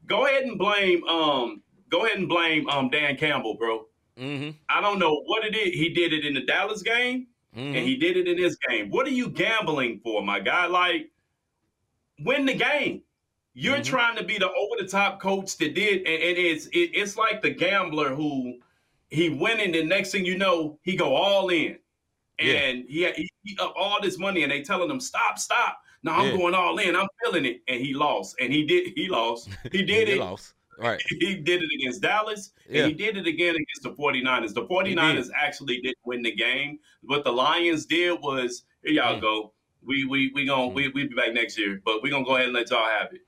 [0.07, 1.05] Go ahead and blame.
[1.05, 2.67] Um, go ahead and blame.
[2.71, 3.87] Um, Dan Campbell, bro.
[4.19, 4.53] Mm-hmm.
[4.71, 5.75] I don't know what it is.
[5.75, 7.77] He did it in the Dallas game, mm-hmm.
[7.77, 8.89] and he did it in this game.
[8.89, 10.69] What are you gambling for, my guy?
[10.69, 11.11] Like,
[12.21, 13.03] win the game.
[13.55, 13.85] You're Mhm.
[13.85, 17.17] trying to be the over the top coach that did, and, and it's it, it's
[17.17, 18.59] like the gambler who
[19.11, 19.71] he went in.
[19.73, 21.79] The next thing you know, he go all in,
[22.41, 25.79] and he he, he up all this money, and they telling him stop, stop.
[26.03, 26.37] No, I'm Yeah.
[26.37, 26.97] going all in.
[26.97, 29.49] I'm feeling it, and he lost, and he did he lost.
[29.73, 30.19] He did They it.
[30.19, 30.55] lost.
[30.77, 31.01] Right.
[31.21, 32.83] He did it against Dallas, Yeah.
[32.83, 34.53] and he did it again against the 49ers.
[34.53, 36.81] The 49ers actually didn't win the game.
[37.03, 39.21] What the Lions did was, here y'all Mm.
[39.21, 39.53] go.
[39.87, 42.47] We we we gonna we we be back next year, but we gonna go ahead
[42.49, 43.21] and let y'all have it.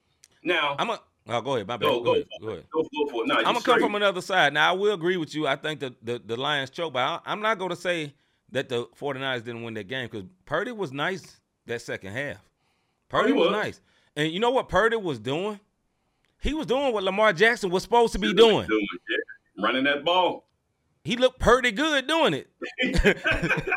[0.46, 1.00] Now, I'm a.
[1.28, 1.66] Oh, go ahead.
[1.66, 1.87] My bad.
[1.87, 2.26] Go, Go, go ahead.
[2.40, 2.64] Go ahead.
[2.72, 3.26] go, go for it.
[3.26, 4.54] No, I'm gonna come from another side.
[4.54, 5.46] Now I will agree with you.
[5.46, 8.14] I think the the, the Lions choke, but I, I'm not gonna say
[8.52, 12.37] that the 49ers didn't win that game because Purdy was nice that second half.
[13.09, 13.48] Purdy was.
[13.48, 13.56] was.
[13.56, 13.80] nice,
[14.14, 15.59] and you know what Purdy was doing?
[16.40, 18.68] He was doing what Lamar Jackson was supposed to be doing.
[18.70, 19.64] yeah.
[19.64, 20.46] running that ball.
[21.02, 22.48] He looked pretty good doing it.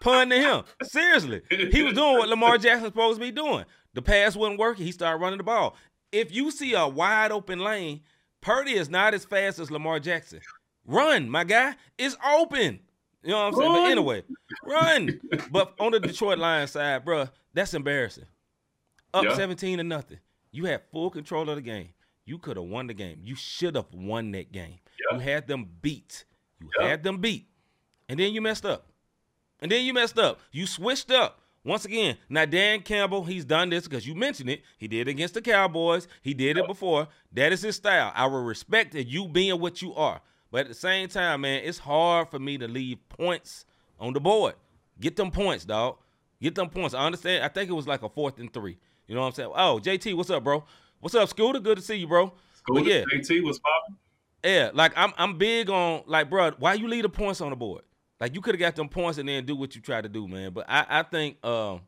[0.00, 0.64] Pun to him.
[0.82, 1.42] Seriously.
[1.50, 3.64] He was doing what Lamar Jackson was supposed to be doing.
[3.94, 4.84] The pass wasn't working.
[4.84, 5.76] He started running the ball.
[6.12, 8.00] If you see a wide open lane,
[8.40, 10.40] Purdy is not as fast as Lamar Jackson.
[10.86, 11.74] Run, my guy.
[11.98, 12.80] It's open.
[13.22, 13.72] You know what I'm saying?
[13.72, 13.90] But Run.
[13.90, 14.22] anyway,
[14.64, 15.20] run.
[15.50, 18.24] but on the Detroit Lions side, bro, that's embarrassing.
[19.12, 19.34] Up Yeah.
[19.34, 20.18] 17 to nothing.
[20.52, 21.90] You had full control of the game.
[22.24, 23.20] You could have won the game.
[23.22, 24.78] You should have won that game.
[25.10, 25.16] Yeah.
[25.16, 26.24] You had them beat.
[26.60, 26.88] You Yeah.
[26.88, 27.48] had them beat.
[28.08, 28.86] And then you messed up.
[29.60, 30.40] And then you messed up.
[30.52, 31.40] You switched up.
[31.68, 34.62] Once again, now Dan Campbell, he's done this because you mentioned it.
[34.78, 36.08] He did it against the Cowboys.
[36.22, 37.08] He did it before.
[37.32, 38.10] That is his style.
[38.14, 40.22] I will respect that you being what you are.
[40.50, 43.66] But at the same time, man, it's hard for me to leave points
[44.00, 44.54] on the board.
[44.98, 45.98] Get them points, dog.
[46.40, 46.94] Get them points.
[46.94, 47.44] I understand.
[47.44, 48.78] I think it was like a fourth and three.
[49.06, 49.52] You know what I'm saying?
[49.54, 50.64] Oh, JT, what's up, bro?
[51.00, 51.60] What's up, Scooter?
[51.60, 52.32] Good to see you, bro.
[52.66, 53.96] But yeah, JT was popping.
[54.42, 57.56] yeah, like I'm I'm big on like, bro, why you leave the points on the
[57.56, 57.82] board?
[58.20, 60.26] Like you could have got them points and then do what you try to do,
[60.26, 60.52] man.
[60.52, 61.80] But I I think um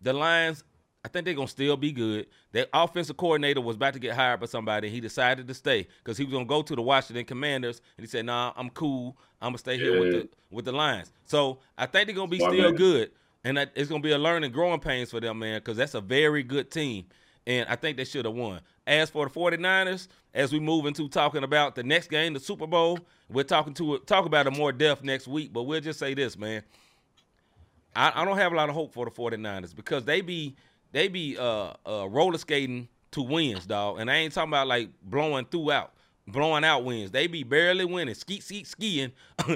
[0.00, 0.64] the Lions,
[1.04, 2.26] I think they're gonna still be good.
[2.52, 4.88] Their offensive coordinator was about to get hired by somebody.
[4.88, 8.08] He decided to stay because he was gonna go to the Washington Commanders, and he
[8.10, 9.16] said, "Nah, I'm cool.
[9.42, 10.20] I'm gonna stay here with Yeah.
[10.20, 12.76] the with the Lions." So I think they're gonna be Smart still man.
[12.76, 13.10] good,
[13.44, 16.42] and it's gonna be a learning, growing pains for them, man, because that's a very
[16.42, 17.06] good team,
[17.46, 18.60] and I think they should have won.
[18.90, 22.66] As for the 49ers, as we move into talking about the next game, the Super
[22.66, 22.98] Bowl,
[23.28, 25.52] we're talking to talk about it more depth next week.
[25.52, 26.64] But we'll just say this, man.
[27.94, 30.56] I, I don't have a lot of hope for the 49ers because they be
[30.90, 34.00] they be uh, uh, roller skating to wins, dog.
[34.00, 35.92] And I ain't talking about like blowing throughout,
[36.26, 37.12] blowing out wins.
[37.12, 39.12] They be barely winning, ski ski skiing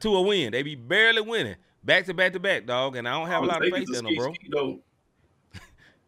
[0.00, 0.50] to a win.
[0.50, 2.96] They be barely winning back to back to back, dog.
[2.96, 4.32] And I don't have a I'm lot of faith in them, bro.
[4.32, 4.82] ski- ski,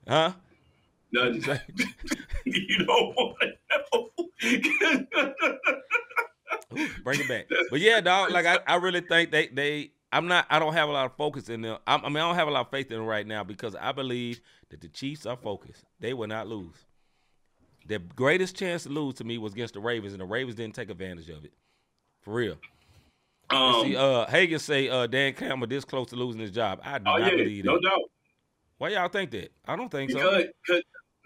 [1.15, 1.31] Huh?
[1.31, 1.61] Nothing.
[2.45, 3.53] you don't want to
[3.93, 4.11] know.
[6.79, 7.47] Ooh, bring it back.
[7.71, 8.31] But yeah, dog.
[8.31, 10.47] Like I, I really think they they I'm not.
[10.51, 11.79] I don't have a lot of focus in them.
[11.87, 13.75] I, I mean, I don't have a lot of faith in them right now because
[13.75, 14.41] I believe
[14.71, 15.85] that the Chiefs are focused.
[16.01, 16.75] They will not lose.
[17.87, 20.75] Their greatest chance to lose to me was against the Ravens, and the Ravens didn't
[20.75, 21.53] take advantage of it.
[22.23, 22.57] For real.
[23.51, 26.81] Um, See, uh, Hagan say uh, Dan Campbell this close to losing his job.
[26.83, 27.71] I do oh not yeah, believe that.
[27.71, 28.01] no doubt.
[28.79, 29.53] Why y'all think that?
[29.67, 30.19] I don't think so.
[30.19, 30.83] Because, 'cause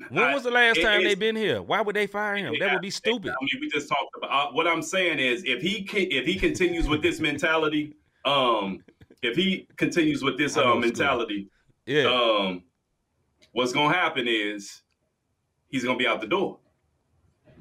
[0.08, 1.60] When I- was the last it- time they been here?
[1.62, 2.54] Why would they fire him?
[2.58, 3.30] That would be stupid.
[3.30, 4.30] I mean, we just talked about.
[4.30, 8.82] Uh, what I'm saying is, if he can, if he continues with this mentality, um,
[9.22, 10.98] if he continues with this I know it's good.
[10.98, 11.48] mentality,
[11.86, 12.04] Yeah.
[12.04, 12.62] um,
[13.52, 14.82] what's gonna happen is
[15.68, 16.58] he's gonna be out the door,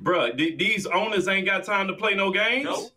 [0.02, 2.64] Bruh, th- These owners ain't got time to play no games.
[2.64, 2.90] No.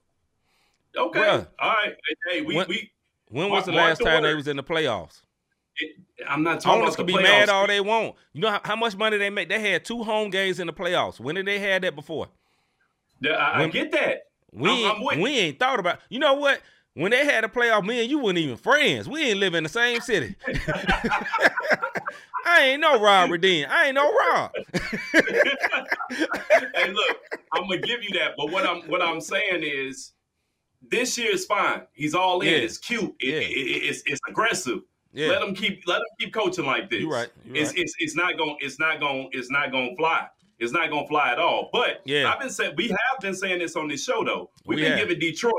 [0.96, 1.48] Okay, Bruh.
[1.59, 1.96] all right.
[2.31, 2.92] Hey, we When- we.
[3.28, 5.22] When was the last the time they was in the playoffs?
[6.29, 7.23] I'm not talking Owners about can be playoffs.
[7.23, 8.14] mad all they want.
[8.33, 9.49] You know how, how much money they make?
[9.49, 11.18] They had two home games in the playoffs.
[11.21, 12.29] When did they had that before?
[13.21, 14.27] Yeah, I, I get that.
[14.53, 15.99] We I'm- ain't, I'm we ain't thought about.
[16.09, 16.61] You know what?
[16.95, 19.09] When they had a playoff, me and you weren't even friends.
[19.09, 20.37] We ain't live in the same city.
[22.45, 23.66] I ain't no Rob Redeem.
[23.71, 24.51] I ain't no Rob.
[25.12, 27.16] hey, look,
[27.53, 30.12] I'm gonna give you that, but what I'm what I'm saying is,
[30.90, 31.83] this year is fine.
[31.92, 32.49] He's all in.
[32.49, 32.57] Yeah.
[32.57, 33.14] It's cute.
[33.21, 33.35] It, Yeah.
[33.38, 34.81] it- it- it's it's aggressive.
[35.14, 37.01] Yeah, Let them keep let him keep coaching like this.
[37.01, 37.29] you right.
[37.44, 37.79] You It's, right.
[37.81, 40.27] it's it's not going it's not going it's not going to fly.
[40.59, 41.68] It's not going to fly at all.
[41.72, 42.33] But Yeah.
[42.33, 44.51] I've been saying we have been saying this on this show though.
[44.64, 45.01] We've We been have.
[45.09, 45.53] giving Detroit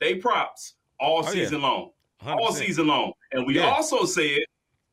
[0.00, 1.30] they props all Oh, yeah.
[1.44, 1.90] season long,
[2.26, 2.52] all 100%.
[2.54, 3.70] season long, and we Yeah.
[3.70, 4.38] also said,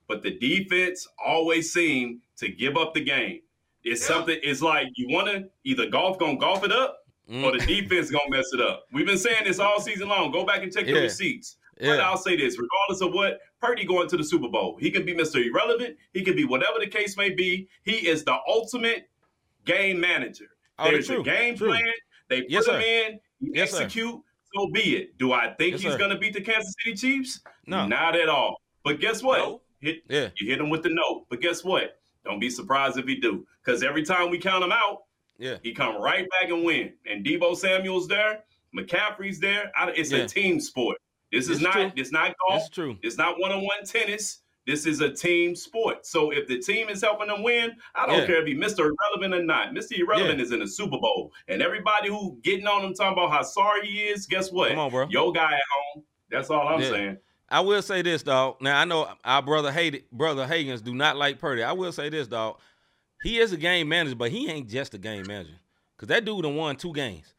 [0.07, 3.41] but the defense always seem to give up the game.
[3.83, 4.07] It's Yeah.
[4.15, 4.37] something.
[4.43, 8.11] It's like you want to either golf gonna golf it up Mm, or the defense
[8.11, 8.85] gonna mess it up.
[8.91, 10.29] We've been saying this all season long.
[10.31, 10.99] Go back and check the Yeah.
[10.99, 11.57] receipts.
[11.79, 11.99] But.
[11.99, 15.13] I'll say this: regardless of what Purdy going to the Super Bowl, he can be
[15.13, 15.43] Mr.
[15.45, 15.97] Irrelevant.
[16.13, 17.67] He can be whatever the case may be.
[17.83, 19.09] He is the ultimate
[19.65, 20.45] game manager.
[20.77, 21.69] Oh, There's true, a game true.
[21.69, 21.81] plan.
[22.29, 22.81] They put Yes, him sir.
[22.81, 23.19] in.
[23.39, 23.83] Yes, sir.
[23.83, 24.21] execute.
[24.55, 25.17] So be it.
[25.17, 27.41] Do I think Yes, he's going to beat the Kansas City Chiefs?
[27.67, 27.87] No.
[27.87, 28.61] not at all.
[28.83, 29.39] But guess what?
[29.39, 29.61] No.
[29.79, 30.29] Hit, Yeah.
[30.39, 31.25] you hit him with the no.
[31.29, 31.99] But guess what?
[32.23, 35.03] Don't be surprised if he do, because every time we count him out,
[35.37, 35.57] Yeah.
[35.63, 36.93] he come right back and win.
[37.05, 38.43] And Deebo Samuel's there,
[38.75, 39.71] McCaffrey's there.
[39.75, 40.19] I, it's Yeah.
[40.19, 40.97] a team sport.
[41.31, 41.73] This is It's not.
[41.73, 41.91] true.
[41.95, 42.61] It's not golf.
[42.61, 42.97] That's true.
[43.01, 44.39] It's not one-on-one tennis.
[44.67, 46.05] This is a team sport.
[46.07, 48.25] So if the team is helping them win, I don't Yeah.
[48.25, 48.79] care if he's Mr.
[48.89, 49.73] Irrelevant or not.
[49.75, 49.97] Mr.
[49.99, 51.31] Irrelevant is in the Super Bowl.
[51.47, 54.69] And everybody who getting on him talking about how sorry he is, guess what?
[54.69, 55.07] Come on, bro.
[55.09, 55.61] Your guy at
[55.93, 56.03] home.
[56.31, 56.89] That's all I'm Yeah.
[56.89, 57.17] saying.
[57.47, 58.59] I will say this, dog.
[58.59, 61.61] Now I know our brother hated brother Hagens do not like Purdy.
[61.61, 62.59] I will say this, dog.
[63.21, 65.59] He is a game manager, but he ain't just a game manager.
[65.97, 67.35] Cause that dude done won two games.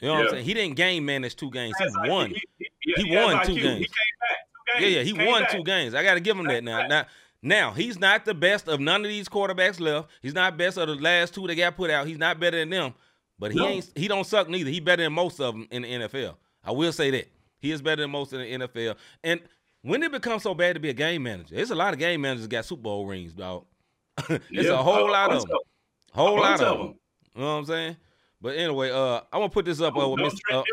[0.00, 0.44] You know what I'm saying?
[0.46, 1.74] He didn't game manage two games.
[1.78, 2.30] He won.
[2.30, 3.78] He, he- yeah, He won two He games.
[3.78, 4.38] came back.
[4.66, 4.94] Two Yeah, games.
[4.96, 5.50] yeah, he Came won back.
[5.52, 5.94] two games.
[5.94, 6.86] I got to give him that now.
[6.86, 7.06] Now,
[7.42, 10.08] now he's not the best of none of these quarterbacks left.
[10.22, 12.06] He's not best of the last two that got put out.
[12.06, 12.94] He's not better than them,
[13.38, 13.66] but he No.
[13.68, 13.90] ain't.
[13.96, 14.70] He don't suck neither.
[14.70, 16.36] He better than most of them in the NFL.
[16.64, 18.96] I will say that he is better than most in the NFL.
[19.24, 19.40] And
[19.82, 22.20] when it becomes so bad to be a game manager, there's a lot of game
[22.20, 23.64] managers that got Super Bowl rings, dog.
[24.28, 25.58] it's Yeah, a whole lot of them.
[26.12, 26.94] Whole lot of them.
[27.34, 27.96] You know what I'm saying?
[28.42, 29.96] But anyway, uh, I'm gonna put this up.
[29.96, 30.38] Uh, with Mr.
[30.50, 30.64] Uh, got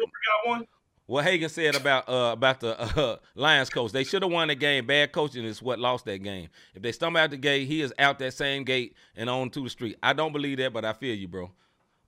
[0.47, 0.67] one?
[1.07, 3.91] What Hagan said about uh, about the uh, Lions coach.
[3.91, 4.85] They should have won the game.
[4.85, 6.49] Bad coaching is what lost that game.
[6.75, 9.63] If they stumble out the gate, he is out that same gate and on to
[9.63, 9.97] the street.
[10.03, 11.49] I don't believe that, but I feel you, bro.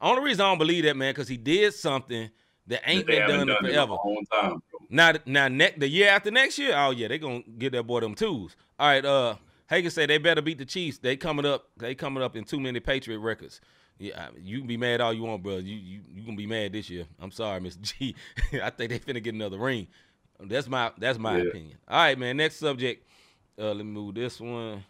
[0.02, 2.30] Only reason I don't believe that, man, because he did something
[2.68, 3.96] that ain't been done, done in forever.
[4.32, 4.62] time.
[4.90, 8.02] Now, now, ne- the year after next year, oh yeah, they gonna get that boy
[8.02, 8.56] them twos.
[8.78, 9.36] All right, uh,
[9.70, 10.98] Hagan said they better beat the Chiefs.
[10.98, 11.66] They coming up.
[11.78, 13.62] They coming up in too many Patriot records.
[14.00, 15.58] Yeah, you can be mad all you want, bro.
[15.58, 17.06] You you you gonna be mad this year.
[17.20, 17.82] I'm sorry, Mr.
[18.00, 18.16] G.
[18.64, 19.88] I think they finna get another ring.
[20.40, 21.44] That's my that's my Yeah.
[21.50, 21.78] opinion.
[21.88, 22.38] All right, man.
[22.38, 23.06] Next subject.
[23.58, 24.84] Uh, let me move this one.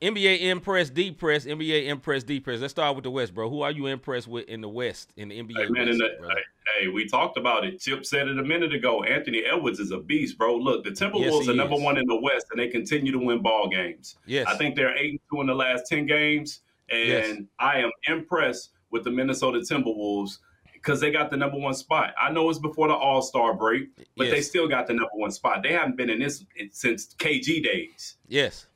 [0.00, 1.44] NBA impress, depress.
[1.44, 2.60] NBA impress, depress.
[2.60, 3.50] Let's start with the West, bro.
[3.50, 5.56] Who are you impressed with in the West in the NBA?
[5.56, 7.80] Hey, man, West, in the, hey, hey, we talked about it.
[7.80, 9.02] Chip said it a minute ago.
[9.02, 10.56] Anthony Edwards is a beast, bro.
[10.56, 11.82] Look, the Timberwolves he are number is.
[11.82, 14.16] one in the West, and they continue to win ball games.
[14.24, 17.42] yes, I think they're eight and two in the last ten games, and Yes.
[17.58, 20.38] I am impressed with the Minnesota Timberwolves
[20.72, 22.14] because they got the number one spot.
[22.20, 25.30] I know it's before the All Star break, but they still got the number one
[25.30, 25.62] spot.
[25.62, 28.16] They haven't been in this since KG days.
[28.28, 28.66] Yes.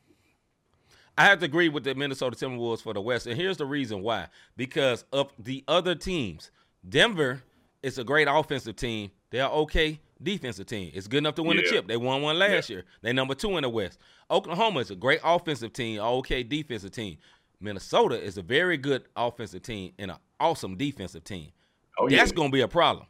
[1.17, 3.27] I have to agree with the Minnesota Timberwolves for the West.
[3.27, 4.27] And here's the reason why.
[4.57, 6.51] Because of the other teams.
[6.87, 7.43] Denver
[7.83, 9.11] is a great offensive team.
[9.31, 10.91] They're okay defensive team.
[10.95, 11.87] It's good enough to win the chip.
[11.87, 12.85] They won one last year.
[13.03, 13.99] They number two in the West.
[14.31, 17.19] Oklahoma is a great offensive team, okay defensive team.
[17.65, 21.51] Minnesota is a very good offensive team and an awesome defensive team.
[21.99, 22.19] Oh yeah.
[22.19, 23.07] That's gonna be a problem.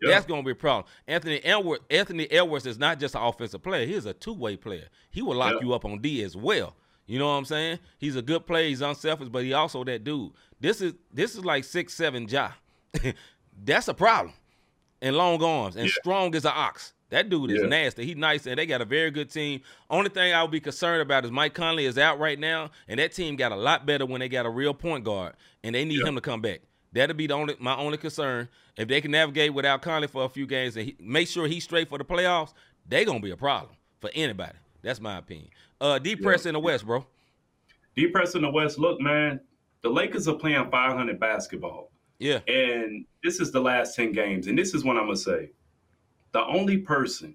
[0.00, 0.10] Yeah.
[0.10, 0.84] That's going to be a problem.
[1.08, 3.84] Anthony Edwards, Anthony Edwards is not just an offensive player.
[3.84, 4.84] He's a two-way player.
[5.10, 5.66] He will lock Yeah.
[5.66, 6.76] you up on D as well.
[7.06, 7.80] You know what I'm saying?
[7.98, 8.68] He's a good player.
[8.68, 10.30] He's unselfish, but he also that dude.
[10.60, 12.52] This is this is like six seven Ja.
[13.64, 14.34] That's a problem.
[15.02, 15.92] And long arms and Yeah.
[15.98, 16.92] strong as an ox.
[17.10, 17.68] That dude is Yeah.
[17.68, 18.04] nasty.
[18.04, 19.60] He's nice, and they got a very good team.
[19.88, 23.00] Only thing I would be concerned about is Mike Conley is out right now, and
[23.00, 25.84] that team got a lot better when they got a real point guard, and they
[25.84, 26.06] need Yeah.
[26.08, 26.60] him to come back.
[26.92, 28.48] That'll be the only my only concern.
[28.76, 31.64] If they can navigate without Conley for a few games and he, make sure he's
[31.64, 32.52] straight for the playoffs,
[32.86, 34.56] they gonna be a problem for anybody.
[34.82, 35.48] That's my opinion.
[35.80, 37.04] Uh, D press in the West, bro.
[37.96, 38.78] D press in the West.
[38.78, 39.40] Look, man,
[39.82, 41.90] the Lakers are playing 500 basketball.
[42.20, 44.46] Yeah, And this is the last 10 games.
[44.48, 45.50] And this is what I'm going to say.
[46.32, 47.34] The only person,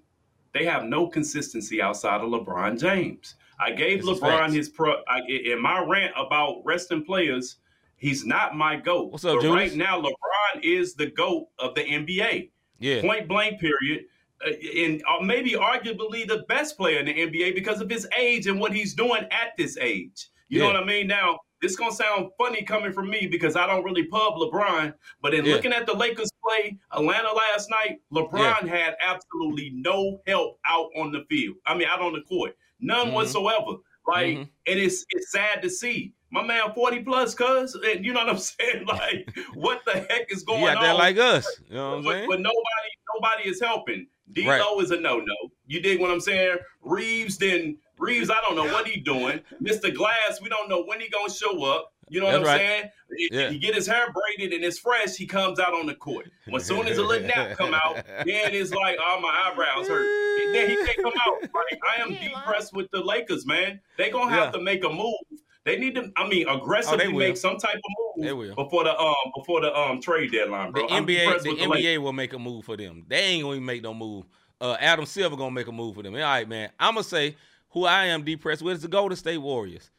[0.52, 3.34] they have no consistency outside of LeBron James.
[3.58, 4.94] I gave This LeBron his pro.
[5.08, 7.56] I, in my rant about resting players,
[7.96, 9.12] he's not my GOAT.
[9.12, 9.70] What's up, but Julius?
[9.70, 12.50] right now, LeBron is the GOAT of the NBA.
[12.78, 14.04] yeah, Point blank, period.
[14.44, 18.46] Uh, and uh, maybe arguably the best player in the NBA because of his age
[18.46, 20.28] and what he's doing at this age.
[20.48, 21.06] You know what I mean?
[21.06, 25.32] Now, this gonna sound funny coming from me because I don't really pub LeBron, but
[25.32, 25.54] in Yeah.
[25.54, 31.10] looking at the Lakers play Atlanta last night, LeBron had absolutely no help out on
[31.10, 31.56] the field.
[31.64, 33.12] I mean, out on the court, none Mhm.
[33.14, 33.78] whatsoever.
[34.06, 34.48] Like, Mhm.
[34.66, 36.12] and it's it's sad to see.
[36.30, 38.84] My man, forty plus, cuz, and you know what I'm saying?
[38.86, 40.98] Like, what the heck is going there on?
[40.98, 41.46] like us.
[41.70, 42.28] You know what I'm saying?
[42.28, 44.06] but nobody, nobody is helping.
[44.32, 44.82] D'Lo Right.
[44.84, 45.34] is a no-no.
[45.66, 46.56] You dig what I'm saying?
[46.82, 49.40] Reaves, then Reaves, I don't know what he doing.
[49.62, 49.94] Mr.
[49.94, 51.92] Glass, we don't know when he gonna show up.
[52.08, 52.58] You know what I'm right.
[52.58, 52.90] saying?
[53.30, 53.50] Yeah.
[53.50, 55.14] He get his hair braided and it's fresh.
[55.14, 56.30] He comes out on the court.
[56.54, 60.04] As soon as a little nap come out, then it's like, oh my eyebrows hurt.
[60.44, 61.42] And then he can't come out.
[61.42, 63.80] Like I am depressed with the Lakers, man.
[63.96, 64.58] They gonna have Yeah.
[64.58, 65.14] to make a move.
[65.64, 67.18] They need to, I mean, aggressively will.
[67.20, 68.54] make some type of They move will.
[68.54, 70.88] before the um before the um trade deadline, The bro.
[70.88, 71.56] I'm NBA, the the.
[71.62, 73.04] NBA will make a move for them.
[73.08, 74.26] They ain't gonna make no move.
[74.60, 76.14] Uh, Adam Silver gonna make a move for them.
[76.14, 76.70] All right, man.
[76.78, 77.36] I'm gonna say
[77.70, 79.90] who I am depressed with is the Golden State Warriors.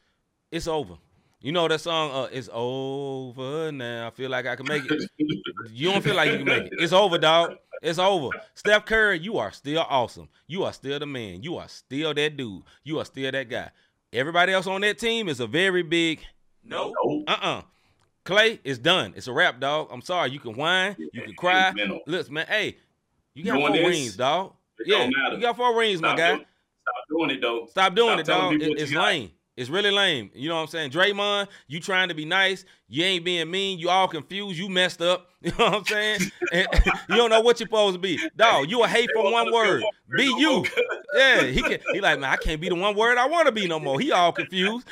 [0.50, 0.94] It's over.
[1.40, 2.10] You know that song?
[2.12, 4.06] Uh, it's over now.
[4.06, 5.10] I feel like I can make it.
[5.72, 6.72] You don't feel like you can make it.
[6.78, 7.56] It's over, dog.
[7.82, 8.30] It's over.
[8.54, 10.28] Steph Curry, you are still awesome.
[10.46, 11.42] You are still the man.
[11.42, 12.62] You are still that dude.
[12.84, 13.70] You are still that guy.
[14.16, 16.20] Everybody else on that team is a very big
[16.64, 16.92] no.
[17.04, 17.24] No.
[17.28, 17.62] Uh-uh.
[18.24, 19.12] Klay is done.
[19.14, 19.88] It's a wrap, dog.
[19.92, 20.30] I'm sorry.
[20.30, 20.96] You can whine.
[20.98, 21.72] You can cry.
[21.72, 22.00] Mental.
[22.06, 22.46] Listen, man.
[22.48, 22.76] Hey,
[23.34, 24.52] you got Doing four this, rings, dog.
[24.78, 25.36] it Yeah, don't matter.
[25.36, 26.32] you got four rings, my Stop guy.
[26.32, 26.46] doing-
[26.82, 27.66] Stop doing it though.
[27.70, 28.52] Stop doing Stop it, dog.
[28.52, 29.04] people It- what you got.
[29.06, 29.30] lame.
[29.56, 30.30] It's really lame.
[30.34, 30.90] You know what I'm saying?
[30.90, 32.66] Draymond, you trying to be nice.
[32.88, 33.78] You ain't being mean.
[33.78, 34.58] You all confused.
[34.58, 35.28] You messed up.
[35.46, 36.20] You know what I'm saying?
[36.52, 36.66] And
[37.08, 38.18] you don't know what you're supposed to be.
[38.36, 39.84] Dog, you a hate for one word.
[40.16, 40.64] Be you.
[41.14, 43.52] Yeah, he can he like, man, I can't be the one word I want to
[43.52, 43.98] be no more.
[44.00, 44.86] He all confused.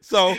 [0.00, 0.34] so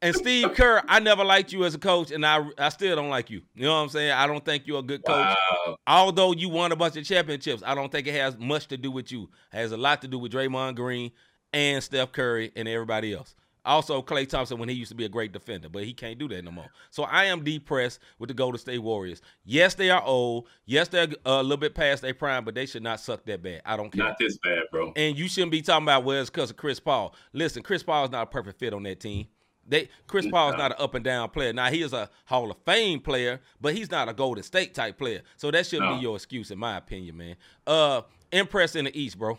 [0.00, 3.10] and Steve Kerr, I never liked you as a coach, and I I still don't
[3.10, 3.42] like you.
[3.54, 4.10] You know what I'm saying?
[4.10, 5.36] I don't think you're a good coach.
[5.66, 5.76] Wow.
[5.86, 8.90] Although you won a bunch of championships, I don't think it has much to do
[8.90, 9.28] with you.
[9.52, 11.12] It has a lot to do with Draymond Green
[11.52, 13.34] and Steph Curry and everybody else.
[13.64, 16.26] Also, Klay Thompson when he used to be a great defender, but he can't do
[16.28, 16.66] that no more.
[16.90, 19.22] So I am depressed with the Golden State Warriors.
[19.44, 20.48] Yes, they are old.
[20.66, 23.62] Yes, they're a little bit past their prime, but they should not suck that bad.
[23.64, 24.04] I don't care.
[24.04, 24.92] Not this bad, bro.
[24.96, 27.14] And you shouldn't be talking about well, it's because of Chris Paul.
[27.32, 29.28] Listen, Chris Paul is not a perfect fit on that team.
[29.64, 31.52] They Chris Paul is not an up and down player.
[31.52, 34.98] Now he is a Hall of Fame player, but he's not a Golden State type
[34.98, 35.22] player.
[35.36, 35.94] So that shouldn't No.
[35.98, 37.36] be your excuse, in my opinion, man.
[37.64, 39.38] Uh, impress in the East, bro.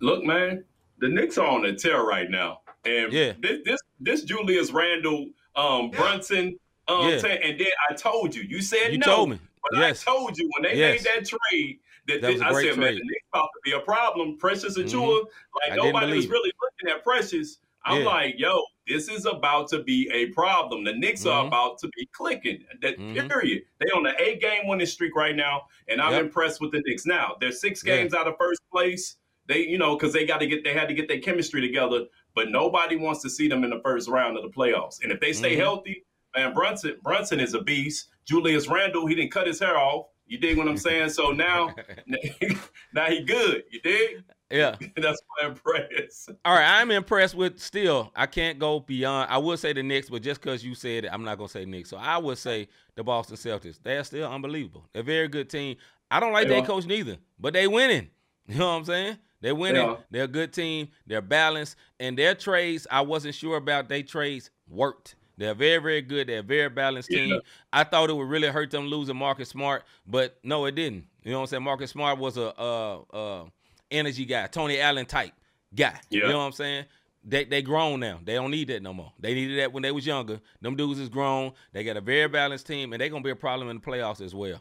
[0.00, 0.64] Look, man,
[0.98, 3.32] the Knicks are on a tear right now, and Yeah.
[3.40, 7.18] this this this Julius Randle, um, Brunson, um, Yeah.
[7.18, 9.40] thing, and then I told you, you said You no, told me.
[9.62, 10.06] but Yes.
[10.06, 11.04] I told you when they Yes.
[11.04, 11.80] made that trade.
[12.08, 12.98] That, That was a I great said, man, trade.
[13.00, 14.38] the Knicks about to be a problem.
[14.38, 14.92] Precious and Mhm.
[14.92, 15.20] Chua,
[15.56, 17.58] like didn't nobody was really looking at Precious.
[17.84, 18.06] I'm Yeah.
[18.06, 20.84] like, yo, this is about to be a problem.
[20.84, 21.48] The Knicks are Mhm.
[21.48, 22.64] about to be clicking.
[22.82, 23.28] That Mhm.
[23.28, 23.64] period.
[23.80, 26.22] They on the eight game winning streak right now, and I'm Yep.
[26.22, 27.06] impressed with the Knicks.
[27.06, 27.96] Now they're six Yeah.
[27.96, 29.16] games out of first place.
[29.48, 32.06] They, you know, because they got to get, they had to get their chemistry together.
[32.34, 35.02] But nobody wants to see them in the first round of the playoffs.
[35.02, 35.60] And if they stay Mhm.
[35.60, 36.04] healthy,
[36.36, 38.08] man, Brunson, Brunson is a beast.
[38.24, 40.06] Julius Randle, he didn't cut his hair off.
[40.26, 41.10] You dig what I'm saying?
[41.10, 41.74] So now,
[42.92, 43.62] now he good.
[43.70, 44.22] You dig?
[44.50, 44.74] yeah.
[44.96, 46.28] That's my impress.
[46.44, 48.10] All right, I'm impressed with still.
[48.14, 49.30] I can't go beyond.
[49.30, 51.64] I would say the Knicks, but just because you said it, I'm not gonna say
[51.64, 51.90] Knicks.
[51.90, 53.78] So I would say the Boston Celtics.
[53.82, 54.88] They're still unbelievable.
[54.92, 55.76] They're a very good team.
[56.10, 56.66] I don't like They their are.
[56.66, 58.10] coach neither, but they winning.
[58.48, 59.18] You know what I'm saying?
[59.46, 59.80] They're winning.
[59.80, 59.98] are.
[60.10, 60.88] They're a good team.
[61.06, 63.88] They're balanced, and their trades I wasn't sure about.
[63.88, 65.14] They trades worked.
[65.38, 66.26] They're very, very good.
[66.26, 67.18] They're a very balanced Yeah.
[67.20, 67.40] team.
[67.72, 71.06] I thought it would really hurt them losing Marcus Smart, but no, it didn't.
[71.22, 71.62] You know what I'm saying?
[71.62, 73.44] Marcus Smart was a uh, uh,
[73.88, 75.32] energy guy, Tony Allen type
[75.72, 76.00] guy.
[76.10, 76.86] You know what I'm saying?
[77.22, 78.18] They they grown now.
[78.24, 79.12] They don't need that no more.
[79.20, 80.40] They needed that when they was younger.
[80.60, 81.52] Them dudes is grown.
[81.72, 84.20] They got a very balanced team, and they're gonna be a problem in the playoffs
[84.20, 84.60] as well.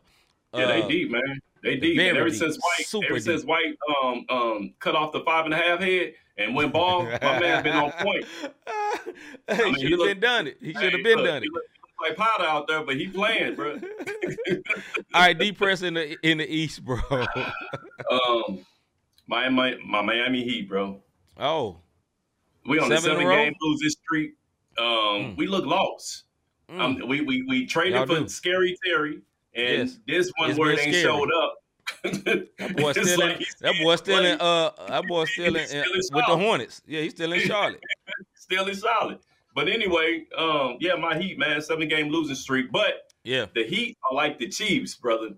[0.53, 1.41] Yeah, they Uh, deep, man.
[1.65, 1.97] They deep.
[1.97, 3.43] very And ever since White, Super ever since.
[3.43, 7.39] White um um cut off the five and a half head and went ball, my
[7.39, 8.25] man been on point.
[9.51, 10.57] he mean, should have been done it.
[10.61, 11.53] He should Hey, have been look, done he it.
[11.53, 11.63] look-
[12.01, 13.79] like powder out there, but he playing, bro.
[15.13, 16.97] All right, D press in the in the East, bro.
[18.11, 18.59] Um,
[19.27, 21.01] my, my my Miami Heat, bro.
[21.39, 21.77] Oh,
[22.67, 24.33] We on Seven a seven game losing streak.
[24.77, 25.37] Um, Mm.
[25.37, 26.23] we look lost.
[26.69, 26.79] mm.
[26.79, 28.27] Um, we we we traded Y'all for do.
[28.27, 29.21] Scary Terry,
[29.55, 29.99] and Yes.
[30.05, 31.01] this one It's word real ain't scary.
[31.03, 31.54] showed up.
[32.03, 33.29] That boy still in.
[33.29, 34.39] like he's That boy still in.
[34.39, 36.81] Uh, that boy still in, still uh, in with the Hornets.
[36.85, 37.83] Yeah, he's still in Charlotte.
[38.35, 39.19] still is solid.
[39.53, 42.71] But anyway, um, yeah, my Heat, man, seven game losing streak.
[42.71, 45.29] But Yeah, the Heat are like the Chiefs, brother.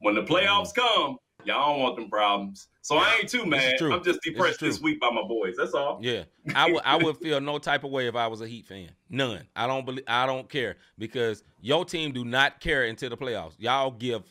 [0.00, 2.68] When the playoffs come, y'all don't want them problems.
[2.82, 3.74] So I ain't too mad.
[3.82, 4.68] I'm just depressed true.
[4.68, 5.54] this week by my boys.
[5.56, 5.98] That's all.
[6.02, 6.24] yeah.
[6.54, 6.82] I would.
[6.84, 8.90] I would feel no type of way if I was a Heat fan.
[9.08, 9.46] None.
[9.54, 10.04] I don't believe.
[10.08, 13.54] I don't care because your team do not care until the playoffs.
[13.58, 14.22] Y'all give.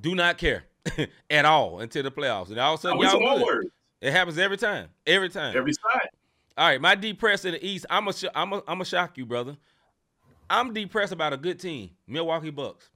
[0.00, 0.64] Do not care
[1.30, 3.68] at all until the playoffs, and all of a sudden y'all good.
[4.00, 4.88] It happens every time.
[5.06, 5.56] Every time.
[5.56, 6.08] every side.
[6.56, 7.86] All right, my depressed in the East.
[7.88, 9.56] I'm a, sh- I'm a, I'm a shock you, brother.
[10.48, 12.90] I'm depressed about a good team, Milwaukee Bucks.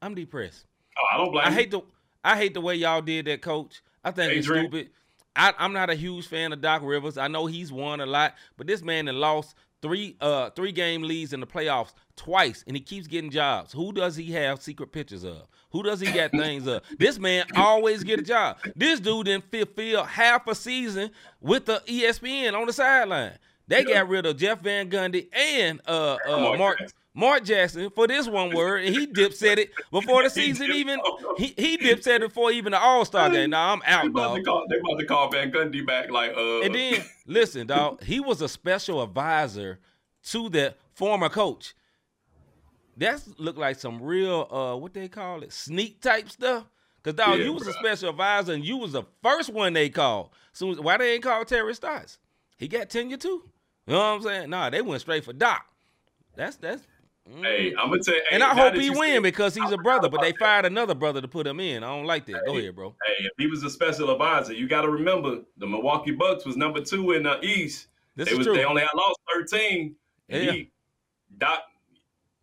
[0.00, 0.66] I'm depressed.
[0.98, 1.54] Oh, I don't blame I you.
[1.54, 1.80] hate the,
[2.24, 3.82] I hate the way y'all did that, coach.
[4.02, 4.90] I think it's stupid.
[5.36, 7.18] I, I'm not a huge fan of Doc Rivers.
[7.18, 11.02] I know he's won a lot, but this man has lost three, uh, three game
[11.02, 13.72] leads in the playoffs twice, and he keeps getting jobs.
[13.72, 15.42] Who does he have secret pictures of?
[15.70, 16.82] Who does he got things of?
[16.98, 18.58] This man always get a job.
[18.76, 21.10] This dude didn't fulfill half a season
[21.40, 23.32] with the ESPN on the sideline.
[23.66, 23.94] They Yeah.
[24.00, 26.78] got rid of Jeff Van Gundy and uh, uh, Mark
[27.16, 27.90] Mark Jackson.
[27.90, 31.00] For this one word, and he dip said it before the season even.
[31.38, 33.50] He he dip said it before even the All Star game.
[33.50, 34.44] Now I'm out, about, dog.
[34.44, 38.02] call, they about to call Van Gundy back like uh And then listen, dog.
[38.04, 39.78] He was a special advisor
[40.24, 41.74] to the former coach.
[42.96, 46.64] That's look like some real uh what they call it sneak type stuff.
[47.02, 49.90] Cause dog, Yeah, you was a special advisor and you was the first one they
[49.90, 50.30] called.
[50.52, 52.18] So why they ain't call Terry Stotts?
[52.56, 53.42] He got tenure too.
[53.86, 54.50] You know what I'm saying?
[54.50, 55.66] Nah, they went straight for Doc.
[56.36, 56.82] That's that's.
[57.30, 57.44] mm.
[57.44, 58.22] Hey, I'm gonna tell you.
[58.30, 60.64] And hey, I hope he win because he's I a brother, but they about fired
[60.64, 61.84] another brother to put him in.
[61.84, 62.44] I don't like that.
[62.46, 62.60] Go Hey.
[62.62, 62.94] ahead, bro.
[63.04, 66.56] Hey, if he was a special advisor, you got to remember the Milwaukee Bucks was
[66.56, 67.88] number two in the East.
[68.16, 68.56] This they is was true.
[68.56, 69.94] they only had lost 13.
[70.30, 70.52] And Yeah.
[70.52, 70.70] he
[71.36, 71.64] Doc.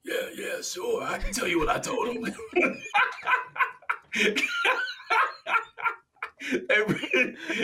[0.04, 1.04] Yeah, yeah, sure.
[1.04, 2.36] I can tell you what I told him.
[6.52, 6.84] Hey,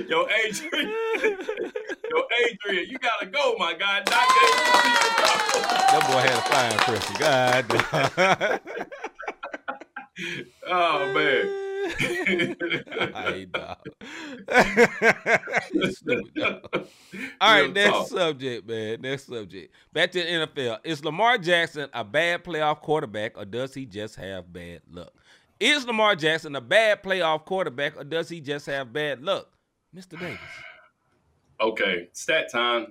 [0.07, 0.87] yo, Adrian,
[1.23, 4.01] yo, Adrian, you gotta go, my guy.
[4.03, 4.27] Doc
[5.87, 7.17] that boy had a fine pressure.
[7.17, 7.65] God.
[10.67, 11.66] oh man.
[11.85, 13.77] I hate dog.
[15.91, 16.67] Stupid dog.
[16.73, 16.81] All
[17.53, 18.07] right, Real next talk.
[18.07, 19.01] subject, man.
[19.01, 19.73] Next subject.
[19.93, 20.79] Back to the NFL.
[20.83, 25.13] Is Lamar Jackson a bad playoff quarterback, or does he just have bad luck?
[25.59, 29.49] Is Lamar Jackson a bad playoff quarterback, or does he just have bad luck?
[29.95, 30.19] Mr.
[30.19, 30.39] Davis.
[31.59, 32.85] Okay, stat time.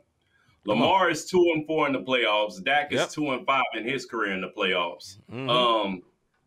[0.65, 2.61] Lamar is two and four in the playoffs.
[2.65, 3.11] Dak is Yep.
[3.11, 5.19] two and five in his career in the playoffs.
[5.33, 5.49] Mhm.
[5.49, 6.03] Um,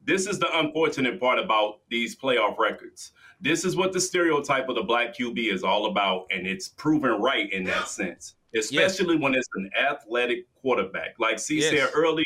[0.10, 3.12] this is the unfortunate part about these playoff records.
[3.39, 7.12] This is what the stereotype of the black QB is all about, and it's proven
[7.22, 8.34] right in that sense.
[8.55, 11.20] Especially when it's an athletic quarterback.
[11.20, 11.70] Like C Yes.
[11.70, 12.26] said earlier,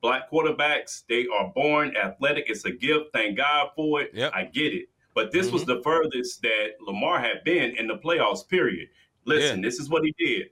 [0.00, 2.44] black quarterbacks, they are born athletic.
[2.48, 3.06] It's a gift.
[3.12, 4.12] Thank God for it.
[4.14, 4.32] Yep.
[4.32, 4.86] I get it.
[5.12, 5.78] But this was mm-hmm.
[5.78, 8.88] the furthest that Lamar had been in the playoffs, period.
[9.24, 10.50] Listen, this is what he did.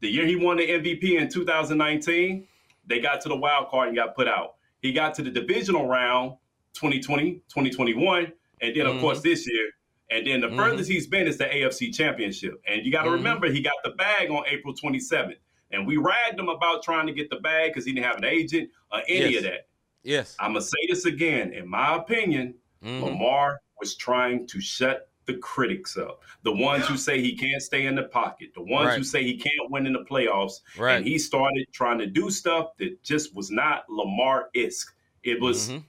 [0.00, 2.46] The year he won the MVP in 2019,
[2.86, 4.54] they got to the wild card and got put out.
[4.80, 6.36] He got to the divisional round
[6.74, 9.00] 2020, 2021, and then, of Mhm.
[9.00, 9.70] course, this year.
[10.10, 10.56] And then the Mhm.
[10.56, 12.54] furthest he's been is the AFC Championship.
[12.66, 13.14] And you got to Mhm.
[13.14, 15.38] remember, he got the bag on April 27th.
[15.70, 18.24] And we ragged him about trying to get the bag because he didn't have an
[18.24, 19.36] agent or any Yes.
[19.38, 19.68] of that.
[20.02, 20.36] Yes.
[20.38, 21.52] I'm going to say this again.
[21.52, 23.02] In my opinion, Mhm.
[23.02, 26.22] Lamar was trying to shut the critics up.
[26.42, 28.98] The ones who say he can't stay in the pocket, the ones Right.
[28.98, 30.62] who say he can't win in the playoffs.
[30.76, 30.96] Right.
[30.96, 34.86] And he started trying to do stuff that just was not Lamar isk.
[35.22, 35.84] It was Mhm.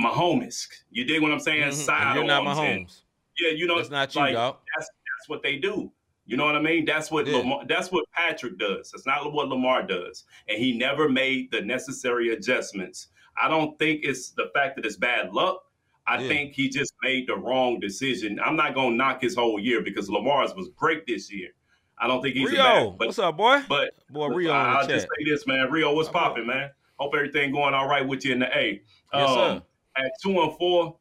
[0.00, 0.68] Mahomes.
[0.90, 1.70] You dig what I'm saying?
[1.70, 1.72] Mhm.
[1.74, 3.00] Side You're not Mahomes.
[3.38, 4.58] Yeah, you know, it's not you, like, dog.
[4.76, 5.92] That's that's what they do.
[6.24, 6.84] You know what I mean?
[6.84, 7.38] That's what Yeah.
[7.38, 8.90] Lamar, that's what Patrick does.
[8.92, 10.24] That's not what Lamar does.
[10.48, 13.08] And he never made the necessary adjustments.
[13.40, 15.64] I don't think it's the fact that it's bad luck.
[16.06, 16.28] I Yeah.
[16.28, 18.40] think he just made the wrong decision.
[18.44, 21.50] I'm not gonna knock his whole year because Lamar's was great this year.
[21.98, 23.60] I don't think he's a Rio, bad, but what's up, boy?
[23.68, 25.70] but boy, Rio I'll in just say this, man.
[25.70, 26.70] Rio, what's popping, man?
[26.98, 28.82] Hope everything going all right with you in the A.
[29.14, 29.62] Yes, Um, sir.
[29.96, 30.96] At two and four,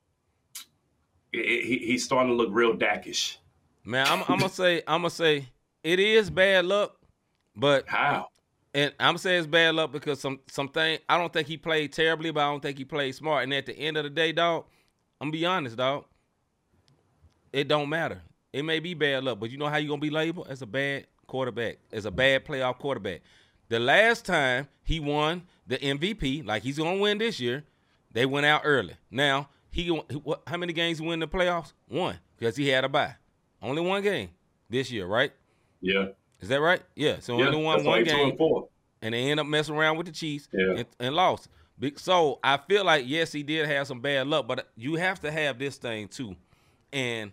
[1.32, 3.38] he, he- he's starting to look real dackish.
[3.84, 5.48] Man, I'm, I'm gonna say, I'm gonna say,
[5.84, 6.96] it is bad luck,
[7.56, 8.28] but How?
[8.76, 12.30] and I'm saying it's bad luck because some something I don't think he played terribly,
[12.32, 13.44] but I don't think he played smart.
[13.46, 14.66] And at the end of the day, dog,
[15.22, 16.06] I'm gonna be honest, dog.
[17.54, 18.22] It don't matter.
[18.52, 20.66] It may be bad luck, but you know how you gonna be labeled as a
[20.66, 23.22] bad quarterback, as a bad playoff quarterback.
[23.70, 27.64] The last time he won the MVP, like he's gonna win this year,
[28.12, 28.96] they went out early.
[29.12, 31.74] Now he, what, how many games he win in the playoffs?
[31.88, 33.16] One, because he had a bye.
[33.62, 34.32] Only one game
[34.72, 35.32] this year, right?
[35.82, 36.08] Yeah.
[36.40, 36.82] Is that right?
[36.96, 37.18] Yeah.
[37.20, 38.64] So Yeah, only won one game, and
[39.04, 40.78] and they end up messing around with the Chiefs Yeah.
[40.78, 41.48] and, and lost.
[41.96, 45.32] So I feel like yes, he did have some bad luck, but you have to
[45.32, 46.36] have this thing too.
[46.94, 47.32] And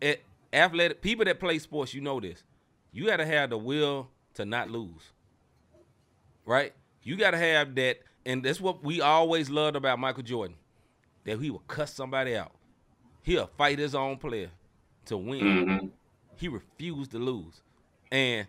[0.00, 0.22] it
[0.52, 2.42] athletic people that play sports, you know this.
[2.92, 5.12] You got to have the will to not lose.
[6.44, 6.72] Right?
[7.02, 10.56] You got to have that, and that's what we always loved about Michael Jordan.
[11.24, 12.52] That he would cuss somebody out.
[13.22, 14.50] He'll fight his own player
[15.06, 15.90] to win Mhm.
[16.36, 17.60] he refused to lose.
[18.10, 18.46] And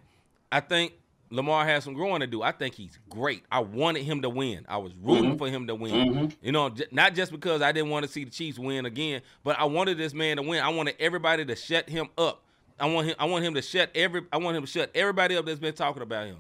[0.51, 0.93] I think
[1.34, 2.43] Lamar has some growing to do.
[2.43, 3.43] I think he's great.
[3.51, 4.65] I wanted him to win.
[4.69, 5.93] I was rooting for him to win.
[6.13, 6.36] Mhm.
[6.43, 9.21] You know, j- not just because I didn't want to see the Chiefs win again,
[9.43, 10.61] but I wanted this man to win.
[10.63, 12.43] I wanted everybody to shut him up.
[12.79, 15.36] I want him I want him to shut every I want him to shut everybody
[15.36, 16.38] up that's been talking about him.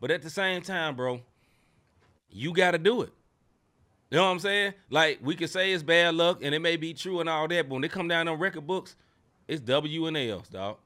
[0.00, 1.20] But at the same time, bro,
[2.30, 3.12] you got to do it.
[4.10, 4.74] You know what I'm saying?
[4.90, 7.68] Like we can say it's bad luck and it may be true and all that,
[7.68, 8.94] but when they come down on record books,
[9.48, 10.76] it's W and L's, dog.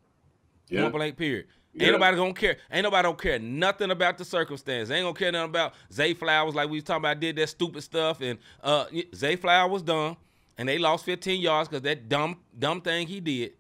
[0.69, 0.83] Yeah.
[0.83, 1.47] Point blank period.
[1.73, 1.85] Yeah.
[1.85, 2.57] Ain't nobody gonna care.
[2.73, 4.91] Ain't nobody don't care nothing about the circumstance.
[4.91, 7.21] Ain't gonna care nothing about Zay Flowers like we was talking about.
[7.21, 10.17] Did that stupid stuff and uh Zay Flowers was dumb
[10.59, 13.53] and they lost 15 yards because that dumb dumb thing he did.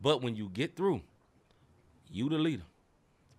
[0.00, 1.00] But when you get through,
[2.10, 2.62] you the leader.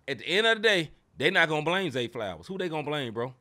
[0.06, 2.46] At the end of the day, they not gonna blame Zay Flowers.
[2.46, 3.34] Who they gonna blame, bro?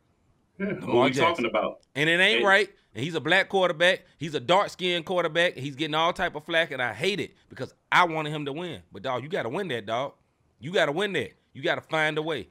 [0.60, 0.68] Yeah.
[0.86, 1.24] What we Jackson.
[1.26, 1.80] talking about?
[1.96, 2.46] And it ain't Hey.
[2.46, 2.70] right.
[2.96, 4.06] And he's a black quarterback.
[4.18, 5.56] He's a dark skinned quarterback.
[5.56, 8.54] He's getting all type of flack, and I hate it because I wanted him to
[8.54, 8.82] win.
[8.92, 10.14] But dog, you got to win that, dog.
[10.60, 11.32] You got to win that.
[11.54, 12.48] You got to find a way.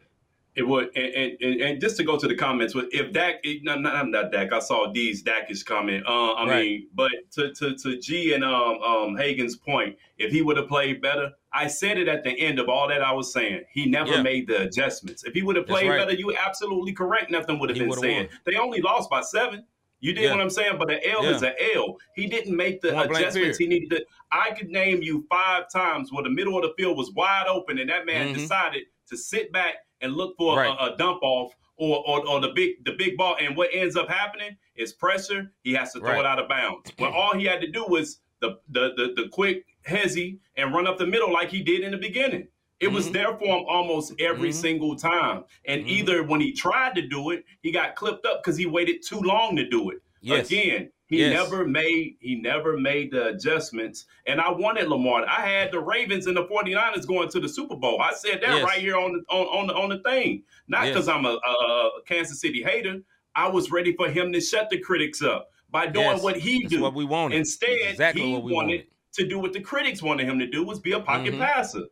[0.56, 3.62] It would, and, and, and, just to go to the comments, with if Dak, it,
[3.62, 6.04] no, no, not Dak, I saw D's Dakish comment.
[6.04, 6.62] Uh, I Right.
[6.64, 10.66] mean, but to, to to G and um um Hagen's point, if he would have
[10.66, 13.62] played better, I said it at the end of all that I was saying.
[13.72, 14.22] He never Yeah.
[14.22, 15.22] made the adjustments.
[15.22, 15.98] If he would have played right.
[15.98, 17.30] better, you absolutely correct.
[17.30, 18.16] Nothing would have been said.
[18.16, 18.28] won.
[18.44, 19.64] They only lost by seven.
[20.00, 20.30] You did Yeah.
[20.32, 21.30] what I'm saying, but an L Yeah.
[21.34, 21.98] is an L.
[22.14, 24.06] He didn't make the Point adjustments he needed to.
[24.30, 27.78] I could name you five times where the middle of the field was wide open,
[27.78, 28.34] and that man Mhm.
[28.34, 30.76] decided to sit back and look for Right.
[30.78, 33.36] a, a dump off or, or or the big the big ball.
[33.40, 35.52] And what ends up happening is pressure.
[35.62, 36.20] He has to throw Right.
[36.20, 36.92] it out of bounds.
[36.98, 40.86] When all he had to do was the the the, the quick hezzy and run
[40.86, 42.46] up the middle like he did in the beginning.
[42.80, 43.12] It was Mhm.
[43.12, 44.54] there for him almost every Mhm.
[44.54, 45.44] single time.
[45.66, 45.88] And Mhm.
[45.88, 49.20] either when he tried to do it, he got clipped up because he waited too
[49.20, 49.98] long to do it.
[50.20, 50.46] Yes.
[50.50, 51.32] Again, he Yes.
[51.32, 54.06] never made he never made the adjustments.
[54.26, 55.24] And I wanted Lamar.
[55.26, 58.00] I had the Ravens and the 49ers going to the Super Bowl.
[58.00, 58.62] I said that Yes.
[58.64, 60.44] right here on the on, on the on the thing.
[60.68, 63.00] Not because I'm a, a Kansas City hater.
[63.34, 66.74] I was ready for him to shut the critics up by doing what he That's
[66.74, 66.80] do.
[66.82, 67.36] what we wanted.
[67.36, 68.86] Instead, exactly he wanted wanted.
[69.14, 71.38] to do what the critics wanted him to do was be a pocket Mhm.
[71.38, 71.84] passer.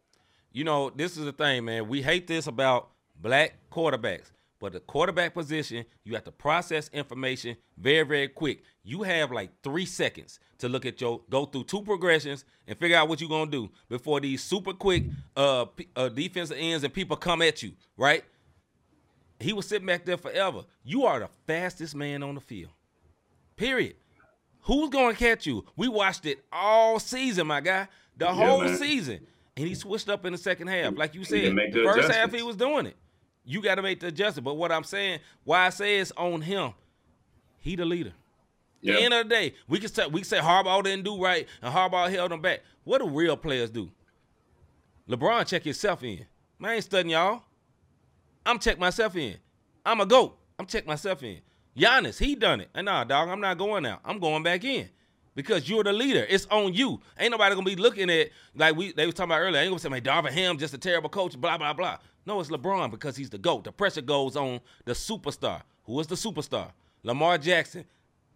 [0.57, 1.86] You know, this is the thing, man.
[1.86, 2.88] We hate this about
[3.20, 4.30] black quarterbacks.
[4.59, 8.62] But the quarterback position, you have to process information very, very quick.
[8.82, 12.96] You have like three seconds to look at your go through two progressions and figure
[12.96, 15.04] out what you're gonna do before these super quick
[15.36, 18.24] uh, uh defensive ends and people come at you, right?
[19.38, 20.62] He was sitting back there forever.
[20.82, 22.72] You are the fastest man on the field.
[23.57, 23.96] Period.
[24.62, 25.66] Who's to catch you?
[25.76, 27.88] We watched it all season, my guy.
[28.16, 28.78] The whole man.
[28.78, 29.20] season.
[29.57, 30.96] And he switched up in the second half.
[30.96, 32.96] Like you said, the first half he was doing it.
[33.44, 34.44] You got to make the adjustment.
[34.44, 36.72] But what I'm saying, why I say it's on him,
[37.59, 38.12] he the leader.
[38.86, 41.20] At the end of the day, we can say we can say Harbaugh didn't do
[41.20, 42.61] right and Harbaugh held him back.
[42.84, 43.90] What do real players do?
[45.09, 46.26] LeBron check himself in.
[46.59, 47.42] Man, I ain't studying y'all.
[48.44, 49.36] I'm check myself in.
[49.84, 50.38] I'm a goat.
[50.59, 51.38] I'm check myself in.
[51.76, 52.70] Giannis, he done it.
[52.74, 54.00] And nah, dog, I'm not going out.
[54.04, 54.88] I'm going back in.
[55.37, 56.26] Because you're the leader.
[56.28, 57.01] It's on you.
[57.20, 59.61] Ain't nobody gonna be looking at like we they was talking about earlier.
[59.61, 61.99] Ain't gonna say, man, Darvin Ham just a terrible coach, blah, blah, blah.
[62.24, 63.62] No, it's LeBron because he's the GOAT.
[63.62, 65.62] The pressure goes on the superstar.
[65.84, 66.72] Who is the superstar?
[67.05, 67.84] Lamar Jackson.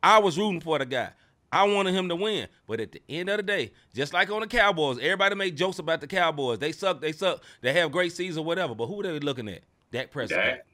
[0.02, 1.10] I was rooting for the guy.
[1.50, 2.46] I wanted him to win.
[2.68, 5.80] But at the end of the day, just like on the Cowboys, everybody make jokes
[5.80, 6.60] about the Cowboys.
[6.60, 8.74] They suck, they suck, they have great season, whatever.
[8.74, 9.62] But who are they looking at?
[9.90, 10.38] Dak Prescott.
[10.38, 10.66] Dak.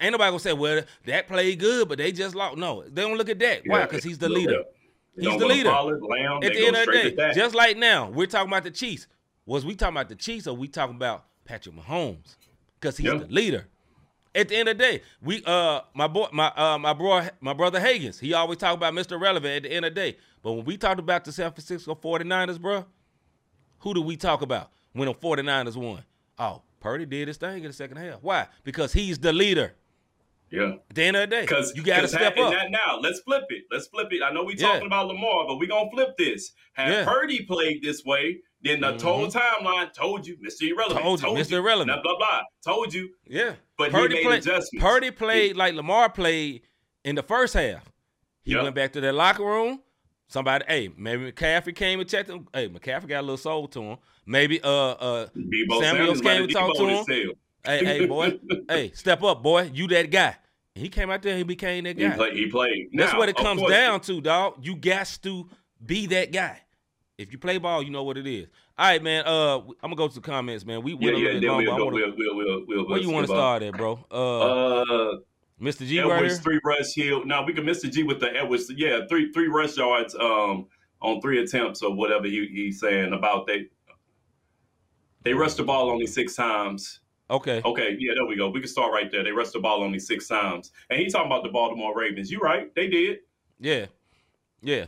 [0.00, 2.56] Ain't nobody gonna say, well, that played good, but they just lost.
[2.58, 3.62] No, they don't look at Dak.
[3.66, 3.82] Why?
[3.82, 4.62] Because he's the leader.
[5.14, 5.70] They He's the leader.
[5.70, 9.06] Lamb, At the end of the day, just like now, we're talking about the Chiefs.
[9.44, 12.36] Was we talking about the Chiefs or we talking about Patrick Mahomes?
[12.80, 13.18] Because he's Yeah.
[13.18, 13.66] the leader.
[14.34, 17.52] At the end of the day, we uh my boy my uh my bro my
[17.52, 19.20] brother Higgins, he always talk about Mr.
[19.20, 20.16] Relevant at the end of the day.
[20.42, 22.86] But when we talked about the San Francisco 49ers, bro,
[23.80, 26.02] who do we talk about when the 49ers won?
[26.38, 28.22] Oh, Purdy did his thing in the second half.
[28.22, 28.46] Why?
[28.64, 29.74] Because he's the leader.
[30.52, 30.74] Yeah.
[30.90, 32.52] At the end of the day, Because you got to step and up.
[32.52, 33.64] that now, let's flip it.
[33.70, 34.22] Let's flip it.
[34.22, 34.68] I know we Yeah.
[34.72, 36.52] talking about Lamar, but we gonna flip this.
[36.74, 37.04] Had Yeah.
[37.04, 40.68] Purdy played this way, Then the total timeline told you, Mr.
[40.70, 41.04] Irrelevant.
[41.04, 41.24] Mm-hmm.
[41.24, 41.52] Told you, Mr.
[41.58, 42.00] Irrelevant.
[42.00, 42.42] Blah, blah, blah.
[42.64, 43.08] Told you.
[43.26, 43.54] Yeah.
[43.76, 44.84] But he Purdy made played, adjustments.
[44.84, 46.62] Purdy played like Lamar played
[47.04, 47.90] in the first half.
[48.44, 48.62] He Yep.
[48.62, 49.82] went back to that locker room.
[50.28, 52.46] Somebody, hey, maybe McCaffrey came and checked him.
[52.54, 53.96] Hey, McCaffrey got a little soul to him.
[54.26, 57.32] Maybe uh uh Deebo Samuels Samuels came and talked to him.
[57.64, 58.38] Hey, hey, boy,
[58.68, 59.70] hey, step up, boy.
[59.72, 60.36] You that guy.
[60.74, 62.16] And he came out there, he became that He, guy.
[62.16, 62.88] play, he played.
[62.94, 64.64] That's what it comes down to, dog.
[64.64, 65.48] You got to
[65.84, 66.60] be that guy.
[67.18, 68.48] If you play ball, you know what it is.
[68.78, 69.24] All right, man.
[69.26, 70.82] Uh, I'm gonna go to the comments, man.
[70.82, 71.16] We Yeah, a yeah.
[71.16, 71.84] little Then bit we'll but I go.
[71.84, 74.02] wanna- We'll, we'll, we'll, where you want to start at, bro?
[74.10, 75.16] Uh, Uh,
[75.60, 75.86] Mr.
[75.86, 76.42] G right Edwards here.
[76.42, 77.24] three rush hill.
[77.26, 77.88] Now we can Mr.
[77.92, 78.72] G with the Edwards.
[78.74, 80.66] Yeah, three three rush yards um
[81.00, 83.66] on three attempts or whatever he, he's saying about they
[85.22, 87.00] they rushed the ball only six times.
[87.32, 87.62] Okay.
[87.64, 88.50] Okay, yeah, there we go.
[88.50, 89.24] We can start right there.
[89.24, 92.30] They rushed the ball only six times, and he's talking about the Baltimore Ravens.
[92.30, 92.72] You right?
[92.74, 93.20] They did.
[93.58, 93.86] Yeah.
[94.60, 94.84] Yeah.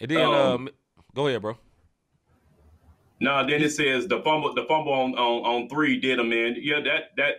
[0.00, 0.68] And then Um, um,
[1.14, 1.56] go ahead, bro.
[3.20, 6.56] No, then it says the fumble, the fumble on, on, on three did them in.
[6.60, 7.34] Yeah, that that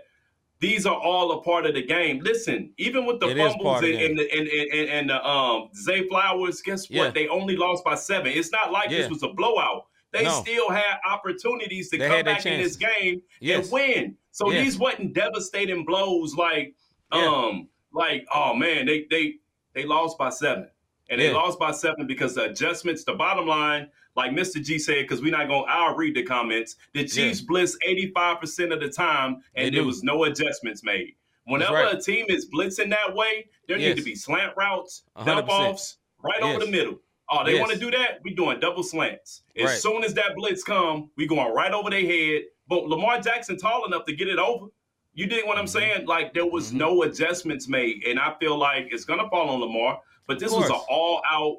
[0.60, 2.20] these are all a part of the game.
[2.20, 5.70] Listen, even with the It fumbles and, and, the, and, and, and, and the um
[5.74, 6.95] Zay Flowers, guess what?
[6.95, 7.10] Yeah.
[7.12, 8.34] They only lost by seven.
[8.36, 8.97] It's not like Yeah.
[8.97, 9.86] this was a blowout.
[10.12, 10.41] They No.
[10.41, 13.66] still had opportunities to They come back in this game Yes.
[13.66, 14.18] and win.
[14.32, 14.64] So Yeah.
[14.64, 16.74] these wasn't devastating blows like
[17.14, 17.26] Yeah.
[17.28, 19.36] um like oh man they they
[19.74, 20.70] they lost by seven
[21.10, 23.03] and they lost by seven because the adjustments.
[23.03, 24.64] The bottom line, like Mr.
[24.64, 25.66] G said, because we're not going.
[25.66, 26.76] to I'll read the comments.
[26.93, 31.16] The Chiefs blitz eighty five percent of the time, and there was no adjustments made.
[31.45, 31.95] Whenever right.
[31.95, 33.95] a team is blitzing that way, there Yes.
[33.95, 36.99] need to be slant routes, A hundred dump offs, right over the middle.
[37.32, 37.59] Oh, they Yes.
[37.61, 38.19] want to do that?
[38.23, 39.43] We doing double slants.
[39.55, 39.77] As Right.
[39.80, 42.43] soon as that blitz come, we going right over their head.
[42.67, 44.67] But Lamar Jackson tall enough to get it over.
[45.13, 45.69] You dig what I'm Mhm.
[45.69, 46.05] saying?
[46.05, 46.77] Like there was Mhm.
[46.77, 49.99] no adjustments made, and I feel like it's gonna fall on Lamar.
[50.27, 51.57] But this was an all out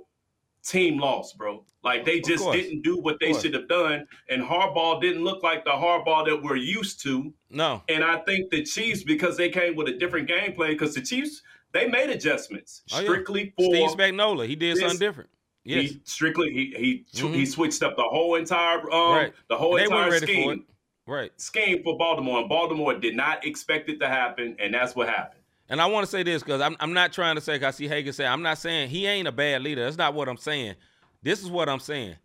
[0.65, 1.65] team loss, bro.
[1.83, 5.65] Like they just didn't do what they should have done, and Harbaugh didn't look like
[5.65, 7.33] the Harbaugh that we're used to.
[7.49, 7.83] No.
[7.89, 11.01] And I think the Chiefs, because they came with a different game plan, because the
[11.03, 11.43] Chiefs
[11.73, 13.05] they made adjustments Oh, yeah.
[13.05, 15.31] strictly for Steve Spagnuolo, he did this- something different.
[15.65, 15.91] Yes.
[15.91, 16.75] he strictly he
[17.13, 17.35] he Mhm.
[17.35, 19.33] he switched up the whole entire um Right.
[19.49, 20.65] the whole they entire scheme
[21.07, 21.13] for.
[21.13, 21.33] Right.
[21.41, 25.41] scheme for Baltimore, and Baltimore did not expect it to happen, and that's what happened.
[25.69, 27.89] And I want to say this because I'm, I'm not trying to say, I see
[27.89, 29.85] Hagan say, I'm not saying he ain't a bad leader.
[29.85, 30.75] That's not what I'm saying.
[31.23, 32.17] This is what I'm saying.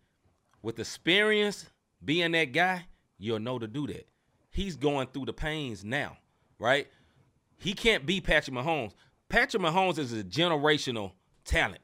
[0.62, 1.66] With experience,
[2.04, 2.86] being that guy,
[3.18, 4.08] you'll know to do that.
[4.50, 6.16] He's going through the pains now,
[6.58, 6.88] right?
[7.58, 8.94] He can't be Patrick Mahomes.
[9.28, 11.12] Patrick Mahomes is a generational
[11.44, 11.80] talent.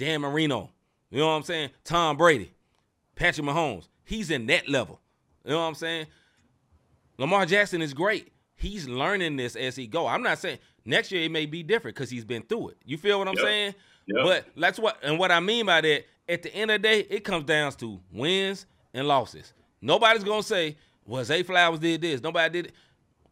[0.00, 0.70] Dan Marino,
[1.10, 1.70] you know what I'm saying?
[1.84, 2.52] Tom Brady,
[3.14, 4.98] Patrick Mahomes, he's in that level.
[5.44, 6.06] You know what I'm saying?
[7.18, 8.32] Lamar Jackson is great.
[8.56, 10.06] He's learning this as he go.
[10.06, 12.78] I'm not saying next year it may be different because he's been through it.
[12.84, 13.44] You feel what I'm Yep.
[13.44, 13.74] saying?
[14.06, 14.24] Yep.
[14.24, 16.06] But that's what and what I mean by that.
[16.26, 19.52] At the end of the day, it comes down to wins and losses.
[19.82, 22.74] Nobody's gonna say, "Well, Zay Flowers did this." Nobody did it.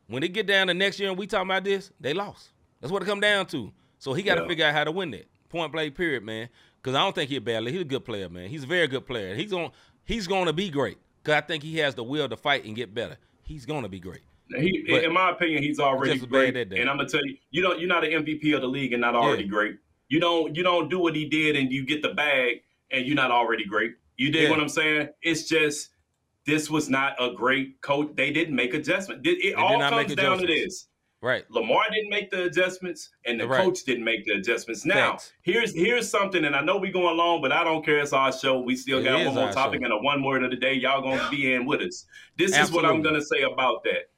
[0.07, 2.51] When they get down to next year and we talking about this, they lost.
[2.81, 3.73] That's what it come down to.
[3.99, 4.49] So he got to Yeah.
[4.49, 6.49] figure out how to win that point blank period, man.
[6.81, 7.67] Because I don't think he's a bad.
[7.67, 8.49] He's a good player, man.
[8.49, 9.35] He's a very good player.
[9.35, 9.71] He's going
[10.05, 10.99] he's going to be great.
[11.23, 13.17] Because I think he has the will to fight and get better.
[13.43, 14.21] He's going to be great.
[14.57, 16.81] He, But- in my opinion, he's already Just as bad great.
[16.81, 19.01] And I'm gonna tell you, you don't, you're not an MVP of the league and
[19.03, 19.49] not already Yeah.
[19.51, 19.77] great.
[20.09, 23.17] You don't, you don't do what he did and you get the bag and you're
[23.17, 23.93] not already great.
[24.17, 24.51] You dig Yeah.
[24.51, 25.11] what I'm saying?
[25.21, 25.91] It's just
[26.47, 28.13] this was not a great coach.
[28.17, 29.27] They didn't make adjustment.
[29.27, 30.88] It, it all comes down to this.
[31.21, 31.45] Right.
[31.51, 33.65] Lamar didn't make the adjustments, and the Right.
[33.65, 34.85] coach didn't make the adjustments.
[34.85, 35.33] Now, Facts.
[35.43, 37.99] here's here's something, and I know we're going long, but I don't care.
[37.99, 38.61] It's our show.
[38.61, 39.85] We still It got one more topic show.
[39.85, 40.75] and a one word of the day.
[40.75, 42.07] Y'all gonna be in with us.
[42.37, 44.11] This is what I'm gonna say about that.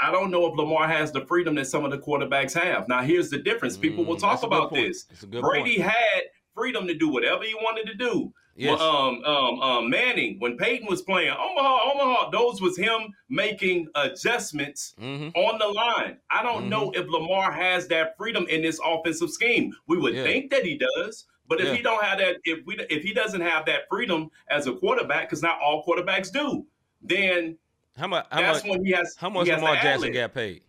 [0.00, 2.88] I don't know if Lamar has the freedom that some of the quarterbacks have.
[2.88, 3.76] Now, here's the difference.
[3.76, 5.06] People will Mm, talk a good about this.
[5.10, 5.90] It's a good Brady point.
[5.90, 6.22] had
[6.58, 8.32] freedom to do whatever he wanted to do.
[8.56, 8.80] Yes.
[8.80, 13.86] Well, um, um, um, Manning, when Peyton was playing, Omaha, Omaha, those was him making
[13.94, 16.18] adjustments hmm on the line.
[16.28, 19.72] I don't know if Lamar has that freedom in this offensive scheme.
[19.86, 20.24] We would Yeah.
[20.24, 21.74] think that he does, but if Yeah.
[21.76, 25.28] he don't have that, if we, if he doesn't have that freedom as a quarterback,
[25.28, 26.66] because not all quarterbacks do,
[27.00, 27.56] then
[27.96, 28.26] How much?
[28.32, 28.70] How that's much?
[28.70, 29.14] when he has.
[29.16, 30.62] How much has Lamar Jackson got paid?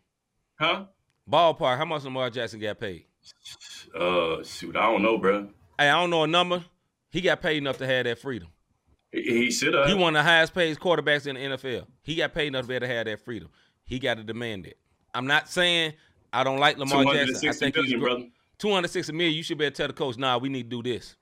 [0.60, 0.86] Huh?
[1.28, 1.78] Ballpark.
[1.78, 3.06] How much Lamar Jackson got paid?
[3.96, 5.50] Uh, shoot, I don't know, bro.
[5.80, 6.66] Hey, I don't know a number.
[7.10, 8.50] He got paid enough to have that freedom.
[9.14, 9.88] He, he should have.
[9.88, 11.86] He one of the highest paid quarterbacks in the NFL.
[12.04, 13.48] He got paid enough to be able to have that freedom.
[13.86, 14.78] He got to demand it.
[15.16, 15.94] I'm not saying
[16.34, 17.48] I don't like Lamar Jackson.
[17.50, 18.12] I think he's million, great.
[18.12, 19.34] brother, 260 million.
[19.34, 21.16] You should be able to tell the coach, nah, we need to do this.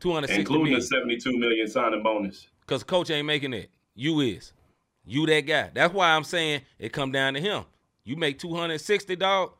[0.00, 2.48] 260 including the 72 million signing bonus.
[2.62, 3.70] Because coach ain't making it.
[3.94, 4.54] You is.
[5.04, 5.70] You that guy.
[5.74, 7.64] That's why I'm saying it come down to him.
[8.04, 9.52] You make 260, dog,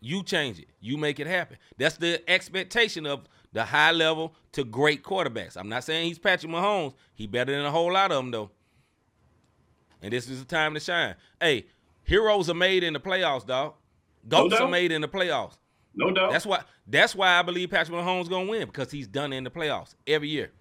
[0.00, 0.68] you change it.
[0.80, 1.58] You make it happen.
[1.76, 5.56] That's the expectation of the high level to great quarterbacks.
[5.56, 6.94] I'm not saying he's Patrick Mahomes.
[7.14, 8.50] He better than a whole lot of them though.
[10.02, 11.14] And this is the time to shine.
[11.40, 11.66] Hey,
[12.04, 13.74] heroes are made in the playoffs, dog.
[14.28, 14.62] Goats doubt.
[14.62, 15.56] are made in the playoffs.
[15.94, 16.30] No doubt.
[16.32, 16.62] That's why.
[16.86, 20.28] That's why I believe Patrick Mahomes gonna win because he's done in the playoffs every
[20.28, 20.52] year.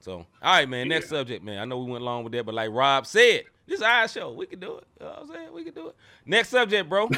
[0.00, 0.88] So, all right, man.
[0.88, 1.18] Next Yeah.
[1.18, 1.58] subject, man.
[1.60, 4.32] I know we went long with that, but like Rob said, this is our show.
[4.32, 4.84] We can do it.
[4.98, 5.52] You know what I'm saying?
[5.52, 5.96] We can do it.
[6.26, 7.08] Next subject, bro.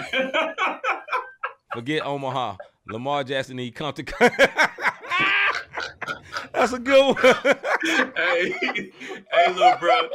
[1.72, 2.56] Forget Omaha.
[2.88, 4.04] Lamar Jackson need come to.
[6.52, 7.16] That's a good one.
[8.16, 8.54] hey,
[9.32, 10.08] hey, little bro.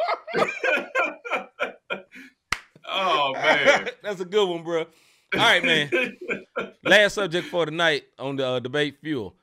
[2.88, 3.90] oh man.
[4.04, 4.80] That's a good one, bro.
[4.82, 6.18] All right, man.
[6.84, 9.36] Last subject for tonight on the uh, debate fuel.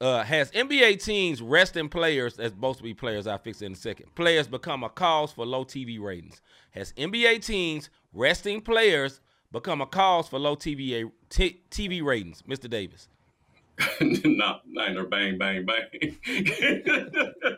[0.00, 3.26] Uh, has NBA teams resting players as both to be players?
[3.28, 4.12] I'll fix it in a second.
[4.16, 6.40] Players become a cause for low TV ratings.
[6.72, 9.20] Has NBA teams resting players
[9.52, 12.42] become a cause for low TV t- TV ratings?
[12.42, 12.68] Mr.
[12.68, 13.08] Davis.
[14.24, 16.16] no, niner bang bang bang.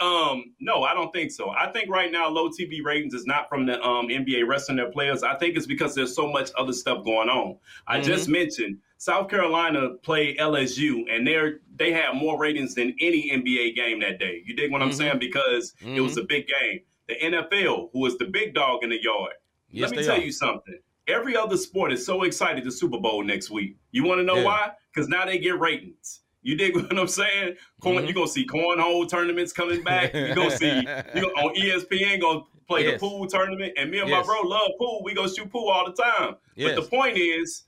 [0.00, 1.50] um, no, I don't think so.
[1.50, 4.90] I think right now low TV ratings is not from the um, NBA resting their
[4.90, 5.22] players.
[5.22, 7.58] I think it's because there's so much other stuff going on.
[7.86, 8.04] I Mhm.
[8.04, 13.74] just mentioned South Carolina played LSU, and they're they had more ratings than any NBA
[13.74, 14.42] game that day.
[14.44, 14.94] You dig what I'm Mhm.
[14.94, 15.18] saying?
[15.18, 16.80] Because it was a big game.
[17.08, 19.32] The NFL, who was the big dog in the yard,
[19.70, 20.20] Yes, let me tell are.
[20.22, 20.78] you something.
[21.12, 23.76] Every other sport is so excited the Super Bowl next week.
[23.90, 24.44] You want to know Yeah.
[24.44, 24.70] why?
[24.92, 26.20] Because now they get ratings.
[26.42, 27.56] You dig what I'm saying?
[27.80, 28.04] Corn, Mhm.
[28.06, 30.12] You're gonna see cornhole tournaments coming back.
[30.14, 30.80] You're gonna see
[31.14, 32.94] you on ESPN gonna play Yes.
[32.94, 33.74] the pool tournament.
[33.76, 34.26] And me and Yes.
[34.26, 35.02] my bro love pool.
[35.04, 36.36] We go shoot pool all the time.
[36.56, 36.74] Yes.
[36.74, 37.64] But the point is,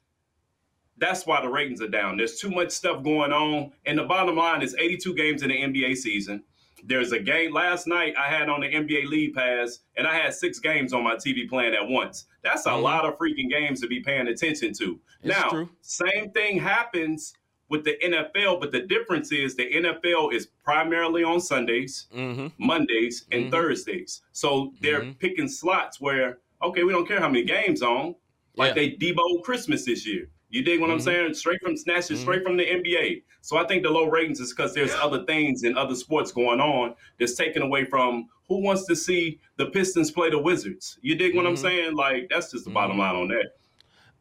[0.97, 2.17] that's why the ratings are down.
[2.17, 3.73] There's too much stuff going on.
[3.85, 6.45] And the bottom line is 82 games in the NBA season.
[6.83, 10.35] There's a game last night I had on the NBA League Pass, and I had
[10.35, 12.27] six games on my TV playing at once.
[12.43, 12.83] That's a Mhm.
[12.83, 15.01] lot of freaking games to be paying attention to.
[15.23, 15.69] It's now, true.
[15.81, 17.35] same thing happens
[17.71, 22.49] with the NFL, but the difference is the NFL is primarily on Sundays, Mm-hmm.
[22.59, 23.51] Mondays, and Mhm.
[23.51, 24.23] Thursdays.
[24.33, 25.19] So they're Mhm.
[25.19, 28.17] picking slots where, okay, we don't care how many games on.
[28.57, 28.75] Like Yeah.
[28.75, 30.29] they debo Christmas this year.
[30.55, 31.03] You dig what I'm Mhm.
[31.03, 31.35] saying?
[31.35, 33.25] Straight from snatches, straight from the NBA.
[33.41, 36.61] So I think the low ratings is because there's other things and other sports going
[36.61, 40.97] on that's taken away from who wants to see the Pistons play the Wizards.
[41.03, 41.59] You dig what I'm Mhm.
[41.59, 41.95] saying?
[41.97, 43.01] Like that's just the bottom Mhm.
[43.01, 43.57] line on that.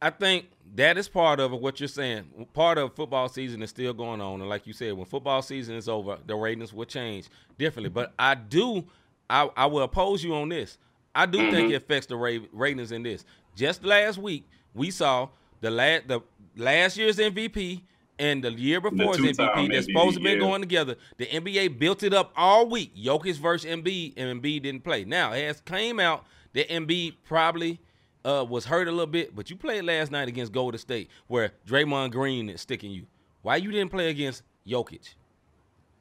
[0.02, 2.48] I think that is part of what you're saying.
[2.54, 5.76] Part of football season is still going on, and like you said, when football season
[5.76, 7.28] is over, the ratings will change
[7.60, 7.92] differently.
[7.92, 8.86] But I do,
[9.30, 10.80] I, I will oppose you on this.
[11.14, 11.74] I do think Mhm.
[11.74, 12.18] it affects the
[12.52, 13.24] ratings in this.
[13.56, 15.30] Just last week, we saw
[15.64, 16.20] the last the
[16.57, 17.82] last year's MVP
[18.20, 20.38] and the year before's two-time MVP that's MVP, supposed to be yeah.
[20.38, 20.97] going together.
[21.18, 22.95] The NBA built it up all week.
[22.95, 25.05] Jokic versus Embiid, and Embiid didn't play.
[25.05, 27.80] Now it has came out that Embiid probably
[28.26, 31.53] uh, was hurt a little bit, but you played last night against Golden State, where
[31.66, 33.07] Draymond Green is sticking you.
[33.41, 35.16] Why you didn't play against Jokic?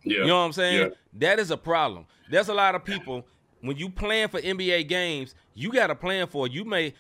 [0.05, 0.19] Yeah.
[0.19, 0.81] You know what I'm saying?
[0.81, 0.89] Yeah.
[1.15, 2.07] That is a problem.
[2.29, 3.25] There's a lot of people
[3.61, 6.49] when you plan for NBA games, you got to plan for.
[6.49, 6.95] You may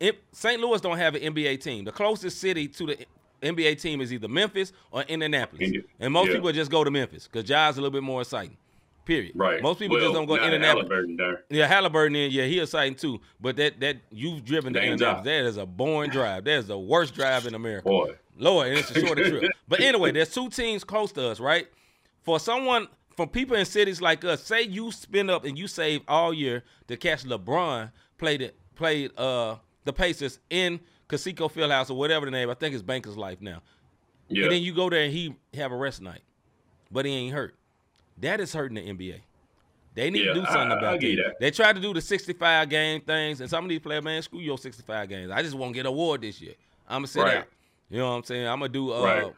[0.00, 0.60] it, St.
[0.60, 1.84] Louis don't have an NBA team.
[1.84, 3.06] The closest city to the
[3.42, 6.34] NBA team is either Memphis or Indianapolis, Indi- and most yeah.
[6.34, 8.56] people just go to Memphis because Ja's a little bit more exciting.
[9.04, 9.32] Period.
[9.34, 9.62] Right.
[9.62, 10.86] Most people Well, just don't go that Indianapolis.
[10.88, 11.44] Halliburton there.
[11.48, 13.20] Yeah, Halliburton in, yeah, he exciting too.
[13.40, 15.24] But that that you've driven to Indianapolis.
[15.24, 16.44] That is a boring drive.
[16.44, 17.88] That is the worst drive in America.
[17.88, 18.16] Boy.
[18.36, 19.50] Lord, and it's a shorter trip.
[19.68, 21.68] But anyway, there's two teams close to us, right?
[22.22, 26.02] For someone, for people in cities like us, say you spin up and you save
[26.06, 29.56] all year to catch LeBron played it, played uh
[29.88, 30.78] the Pacers in
[31.08, 32.48] Conseco Fieldhouse or whatever the name.
[32.50, 33.62] I think it's Bankers Life now.
[34.28, 34.44] Yeah.
[34.44, 36.20] And then you go there and he have a rest night,
[36.92, 37.54] but he ain't hurt.
[38.18, 39.20] That is hurting the NBA.
[39.94, 41.22] They need Yeah, to do something I- I about get that.
[41.26, 41.40] that.
[41.40, 44.38] They tried to do the 65 game things, and some of these players, man, screw
[44.40, 45.30] your 65 games.
[45.30, 46.54] I just won't get an award this year.
[46.86, 47.36] I'm gonna sit Right.
[47.38, 47.48] out.
[47.90, 48.46] You know what I'm saying?
[48.46, 49.32] I'm gonna do uh, Right.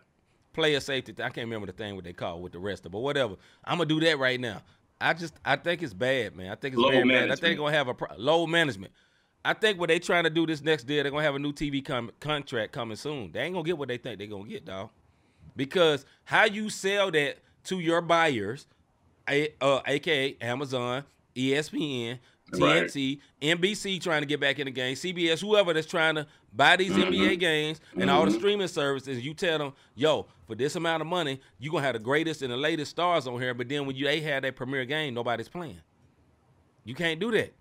[0.52, 1.12] player safety.
[1.18, 3.36] I can't remember the thing what they call with the rest of, but whatever.
[3.64, 4.62] I'm gonna do that right now.
[5.00, 6.50] I just I think it's bad, man.
[6.50, 6.96] I think it's Low bad.
[6.96, 7.40] I think management.
[7.42, 8.92] they're gonna have a pro- low management.
[9.44, 11.52] I think what they trying to do this next year, they're gonna have a new
[11.52, 13.32] TV com- contract coming soon.
[13.32, 14.90] They ain't gonna get what they think they're gonna get, dog.
[15.56, 18.66] Because how you sell that to your buyers,
[19.28, 22.18] a, uh, aka Amazon, ESPN,
[22.52, 22.84] Right.
[22.86, 26.74] TNT, NBC trying to get back in the game, CBS, whoever that's trying to buy
[26.76, 27.12] these Mm-hmm.
[27.12, 31.06] NBA games and all the streaming services, you tell them, yo, for this amount of
[31.06, 33.54] money, you're gonna have the greatest and the latest stars on here.
[33.54, 35.80] But then when you they have that premiere game, nobody's playing.
[36.84, 37.52] You can't do that.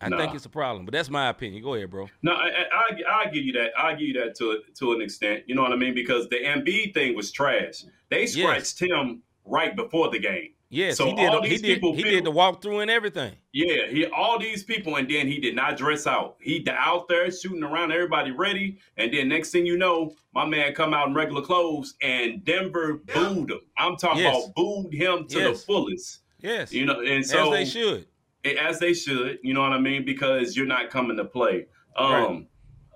[0.00, 0.18] I Nah.
[0.18, 1.62] think it's a problem, but that's my opinion.
[1.62, 2.08] Go ahead, bro.
[2.22, 3.70] No, I, I, I give you that.
[3.78, 5.44] I give you that to to an extent.
[5.46, 5.94] You know what I mean?
[5.94, 7.84] Because the Embiid thing was trash.
[8.10, 10.50] They scratched him right before the game.
[10.68, 11.28] Yes, So he did.
[11.30, 11.74] all He these did.
[11.74, 13.32] people He feel- did the walkthrough and everything.
[13.52, 16.36] Yeah, he all these people, and then he did not dress out.
[16.40, 20.74] He out there shooting around, everybody ready, and then next thing you know, my man
[20.74, 23.60] come out in regular clothes, and Denver booed him.
[23.78, 24.44] I'm talking Yes.
[24.44, 25.60] about booed him to Yes.
[25.60, 26.18] the fullest.
[26.40, 28.06] Yes, You know, and so as they should.
[28.54, 29.38] As they should.
[29.42, 30.04] You know what I mean?
[30.04, 31.66] Because you're not coming to play.
[31.96, 32.46] Um,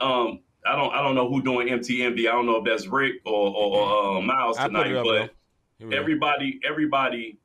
[0.00, 2.20] um, I don't, I don't know who doing MTMV.
[2.20, 5.30] I don't know if that's Rick or or, or uh, Miles tonight, up, but
[5.92, 7.38] everybody, everybody,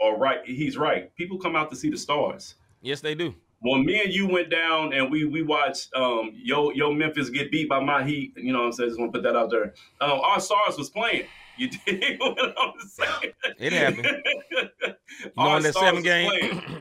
[0.00, 0.40] are right.
[0.44, 1.14] He's right.
[1.16, 2.54] People come out to see the stars.
[2.80, 3.34] yes, they do.
[3.62, 7.50] When me and you went down and we we watched um yo yo Memphis get
[7.50, 8.90] beat by my Heat, you know what I'm saying?
[8.90, 9.74] Just want to put that out there.
[10.00, 11.26] Um, our stars was playing.
[11.60, 13.32] You dig what I'm saying?
[13.58, 14.06] It happened.
[15.22, 16.30] You know, in that seven game,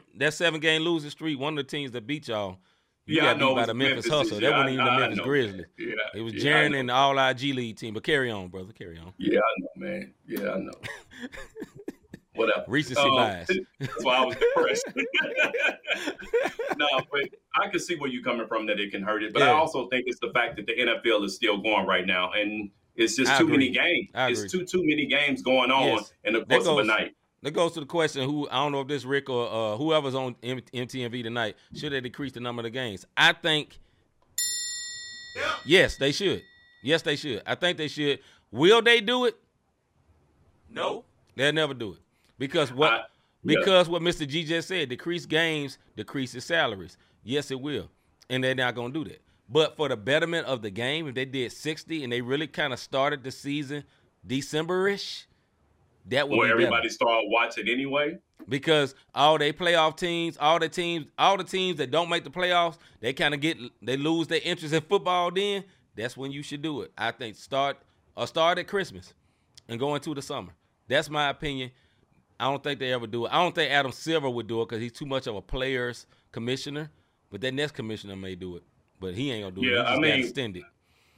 [0.15, 2.57] that seven game losing streak, one of the teams that beat y'all,
[3.05, 4.39] you Yeah, got know beat by the Memphis, Memphis Hustle.
[4.39, 5.19] this That wasn't even I- the Memphis.
[5.19, 5.65] Grizzlies.
[5.77, 7.93] Yeah, It was yeah, and the All IG League team.
[7.95, 8.71] But carry on, brother.
[8.71, 9.13] Carry on.
[9.17, 10.13] Yeah, I know, man.
[10.25, 10.71] Yeah, I know.
[12.35, 12.63] Whatever.
[12.67, 13.49] Recency Um, bias.
[13.79, 14.85] That's why I was depressed.
[16.77, 19.33] no, but I can see where you're coming from that it can hurt it.
[19.33, 22.31] But I also think it's the fact that the NFL is still going right now,
[22.31, 22.69] and
[22.99, 23.57] it's just I too agree.
[23.57, 24.09] many games.
[24.13, 24.59] I It's agree.
[24.59, 26.13] too too many games going on Yes.
[26.23, 27.15] in the course of a night.
[27.41, 30.13] That goes to the question: Who I don't know if this Rick or uh, whoever's
[30.15, 33.05] on M- MTMV tonight should they decrease the number of the games?
[33.15, 33.79] I think
[35.65, 36.41] yes, they should.
[36.83, 37.41] Yes, they should.
[37.45, 38.19] I think they should.
[38.51, 39.37] Will they do it?
[40.69, 41.03] No.
[41.35, 41.99] They'll never do it
[42.37, 42.91] because what?
[42.91, 42.97] I-
[43.43, 43.55] yeah.
[43.59, 44.27] because what Mr.
[44.27, 46.97] G just said: decrease games, decreases salaries.
[47.23, 47.89] Yes, it will,
[48.29, 49.21] and they're not gonna do that.
[49.49, 52.71] But for the betterment of the game, if they did sixty and they really kind
[52.71, 53.83] of started the season
[54.25, 55.27] December-ish,
[56.05, 58.19] that would Where be better everybody started watching anyway.
[58.47, 62.29] because all they playoff teams, all the teams, all the teams that don't make the
[62.29, 65.31] playoffs, they kind of get they lose their interest in football.
[65.31, 65.63] Then
[65.95, 66.91] that's when you should do it.
[66.97, 67.77] I think start
[68.15, 69.13] or start at Christmas
[69.67, 70.53] and go into the summer.
[70.87, 71.71] That's my opinion.
[72.39, 73.33] I don't think they ever do it.
[73.33, 76.05] I don't think Adam Silver would do it because he's too much of a players
[76.31, 76.89] commissioner.
[77.31, 78.63] But that next commissioner may do it,
[78.99, 79.73] but he ain't gonna do Yeah, it.
[79.73, 80.63] He I just got mean.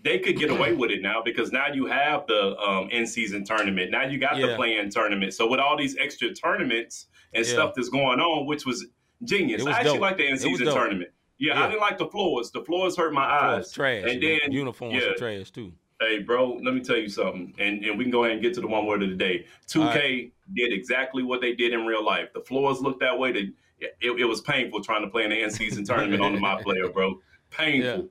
[0.04, 3.92] They could get away with it now because now you have the um, in-season tournament.
[3.92, 4.56] Now you got the Yeah.
[4.56, 5.34] play-in tournament.
[5.34, 7.52] So with all these extra tournaments and Yeah.
[7.54, 8.88] stuff that's going on, which was
[9.24, 9.64] genius.
[9.64, 11.12] Was I actually like the It was in-season tournament.
[11.38, 11.66] Yeah, Yeah.
[11.66, 12.50] I didn't like the floors.
[12.50, 13.72] The floors hurt my eyes.
[13.72, 14.06] trash.
[14.08, 15.72] And then uniforms yeah, are trash too.
[16.00, 18.56] Hey, bro, let me tell you something, and, and we can go ahead and get
[18.56, 19.46] to the one word of the day.
[19.68, 22.34] 2K All did exactly what they did in real life.
[22.34, 23.32] The floors looked that way.
[23.32, 26.40] The, it, it was painful trying to play in the end season tournament on the
[26.40, 27.20] my player, bro.
[27.52, 28.10] Painful.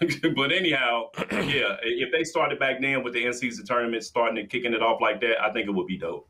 [0.36, 4.74] but anyhow, yeah, if they started back then with the season tournament, starting and kicking
[4.74, 6.28] it off like that, I think it would be dope.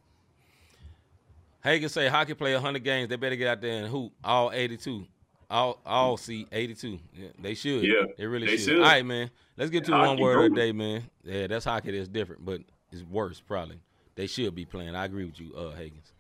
[1.62, 3.08] Hagen say hockey play 100 games.
[3.08, 5.06] They better get out there and hoop all 82.
[5.50, 6.98] All all see 82.
[7.14, 7.84] Yeah, they should.
[7.84, 8.64] Yeah, they really they should.
[8.64, 8.78] should.
[8.78, 9.30] All right, man.
[9.56, 10.56] Let's get to Hockey one word brutal.
[10.56, 11.04] day, man.
[11.24, 13.78] Yeah, that's hockey that's different, but it's worse probably.
[14.14, 14.94] They should be playing.
[14.94, 16.10] I agree with you, uh, Hagens.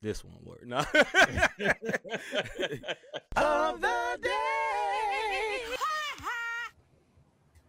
[0.00, 0.64] This one word.
[0.66, 0.78] No.
[3.36, 4.30] Of the day.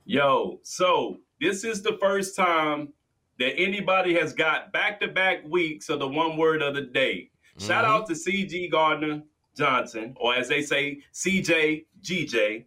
[0.05, 2.89] Yo, so this is the first time
[3.39, 7.29] that anybody has got back to back weeks of the one word of the day.
[7.59, 7.87] Shout Mhm.
[7.87, 9.21] out to CJ Gardner
[9.55, 12.65] Johnson, or as they say, CJ GJ.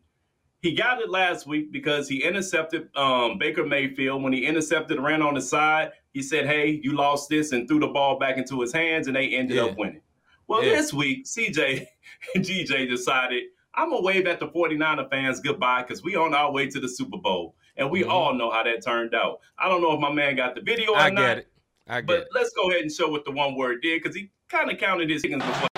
[0.60, 4.22] He got it last week because he intercepted um, Baker Mayfield.
[4.22, 7.80] When he intercepted, ran on the side, he said, Hey, you lost this, and threw
[7.80, 9.64] the ball back into his hands, and they ended Yeah.
[9.64, 10.02] up winning.
[10.46, 10.72] Well, Yeah.
[10.72, 11.86] this week, CJ
[12.34, 13.44] and GJ decided,
[13.74, 16.78] I'm going to wave at the 49er fans goodbye because we on our way to
[16.80, 17.54] the Super Bowl.
[17.78, 18.10] And we Mhm.
[18.10, 19.40] all know how that turned out.
[19.58, 21.48] I don't know if my man got the video or I not, get it.
[21.88, 22.06] I get it.
[22.06, 22.28] but it.
[22.34, 25.08] let's go ahead and show what the one word did because he kind of counted
[25.08, 25.68] his chickens before.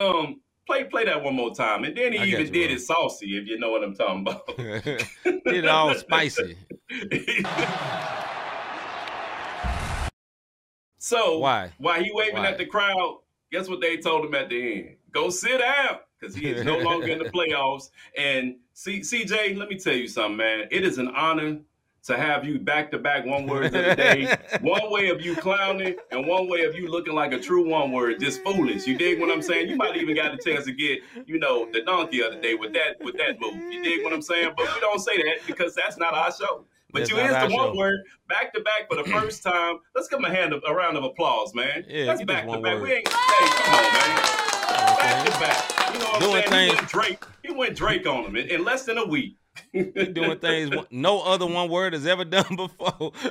[0.00, 0.40] Um,
[0.70, 2.76] play play that one more time, and then he I even you, did bro.
[2.76, 4.46] it saucy, if you know what I'm talking about.
[4.56, 5.06] Did
[5.46, 6.56] it all spicy.
[10.98, 11.72] so Why?
[11.78, 12.48] While he waving Why?
[12.48, 14.96] at the crowd, guess what they told him at the end?
[15.10, 17.90] Go sit down because he is no longer in the playoffs.
[18.16, 20.68] And C- CJ, let me tell you something, man.
[20.70, 21.58] It is an honor
[22.04, 24.36] to have you back to back one words of the day.
[24.60, 27.92] one way of you clowning and one way of you looking like a true one
[27.92, 28.86] word, just foolish.
[28.86, 29.68] You dig what I'm saying?
[29.68, 32.54] You might even got a chance to get, you know, the donkey of the day
[32.54, 33.54] with that with that move.
[33.72, 34.52] You dig what I'm saying?
[34.56, 36.64] But we don't say that because that's not our show.
[36.92, 37.76] But That's you is the one show.
[37.76, 39.78] word back to back for the first time.
[39.94, 41.84] Let's give him a hand of, a round of applause, man.
[41.88, 42.62] Yeah, that's back to back.
[42.62, 42.82] word.
[42.82, 44.49] We ain't hey, come on, man.
[45.00, 45.92] Back to back.
[45.94, 46.70] You know what Doing I'm saying?
[46.70, 47.24] He went Drake.
[47.42, 49.36] He went Drake on him in, in less than a week.
[49.74, 53.12] Doing things no other one word has ever done before.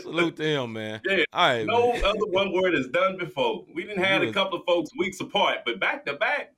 [0.00, 1.00] Salute to him, man.
[1.04, 1.24] Yeah.
[1.32, 2.04] All right, no man.
[2.04, 3.64] other one word has done before.
[3.74, 6.52] We didn't had You a couple of folks weeks apart, but back to back,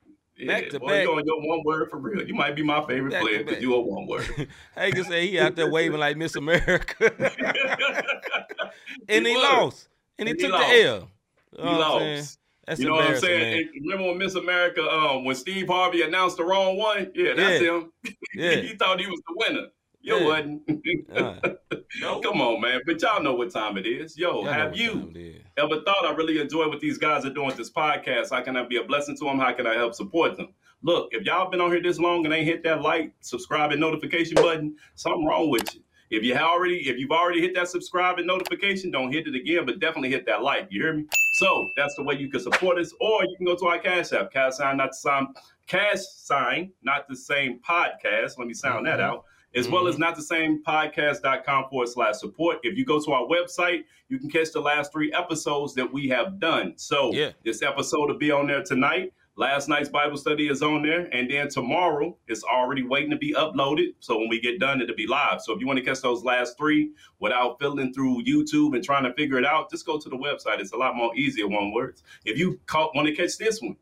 [0.46, 1.04] Back to boy, back.
[1.04, 2.26] You on your one word for real.
[2.26, 4.48] You might be my favorite Back player because you a one word.
[4.74, 7.12] Hagen said he out there waving like Miss America.
[9.08, 9.42] and he, was.
[9.42, 9.88] lost.
[10.18, 10.68] And he he took lost.
[10.68, 11.08] the L.
[11.52, 11.78] He You know I'm
[12.16, 12.38] lost.
[12.76, 12.78] Saying?
[12.78, 13.56] That's you know what I'm saying?
[13.66, 13.82] man.
[13.82, 17.10] Remember when Miss America, um, when Steve Harvey announced the wrong one?
[17.14, 17.68] Yeah, that's Yeah.
[17.78, 17.92] him.
[18.34, 18.56] Yeah.
[18.56, 19.66] he thought he was the winner.
[20.02, 20.24] You Yeah.
[20.24, 20.62] wasn't.
[21.14, 21.48] Uh,
[22.00, 22.20] No.
[22.20, 22.80] Come on, man.
[22.86, 24.16] But y'all know what time it is.
[24.16, 25.42] Yo, y'all have you time it is.
[25.56, 28.30] ever thought I really enjoy what these guys are doing with this podcast?
[28.30, 29.38] How can I be a blessing to them?
[29.40, 30.54] How can I help support them?
[30.82, 33.80] Look, if y'all been on here this long and ain't hit that like, subscribe, and
[33.80, 35.82] notification button, something wrong with you.
[36.10, 39.64] If you already, if you've already hit that subscribe and notification, don't hit it again,
[39.64, 40.66] but definitely hit that like.
[40.70, 41.04] You hear me?
[41.34, 44.12] So that's the way you can support us, or you can go to our cash
[44.12, 45.28] app, cash sign, not the same,
[45.68, 48.38] cash sign, not the same podcast.
[48.38, 49.02] Let me sound that Mhm.
[49.04, 49.24] out.
[49.54, 52.58] As well as not the same podcast.com forward slash support.
[52.62, 56.08] If you go to our website, you can catch the last three episodes that we
[56.08, 56.74] have done.
[56.76, 57.30] So Yeah.
[57.44, 59.12] this episode will be on there tonight.
[59.36, 63.32] Last night's Bible study is on there, and then tomorrow it's already waiting to be
[63.32, 63.94] uploaded.
[64.00, 65.40] So when we get done, it'll be live.
[65.40, 69.04] So if you want to catch those last three without filling through YouTube and trying
[69.04, 70.58] to figure it out, just go to the website.
[70.58, 72.02] It's a lot more easier one words.
[72.24, 73.76] If you caught, want to catch this one,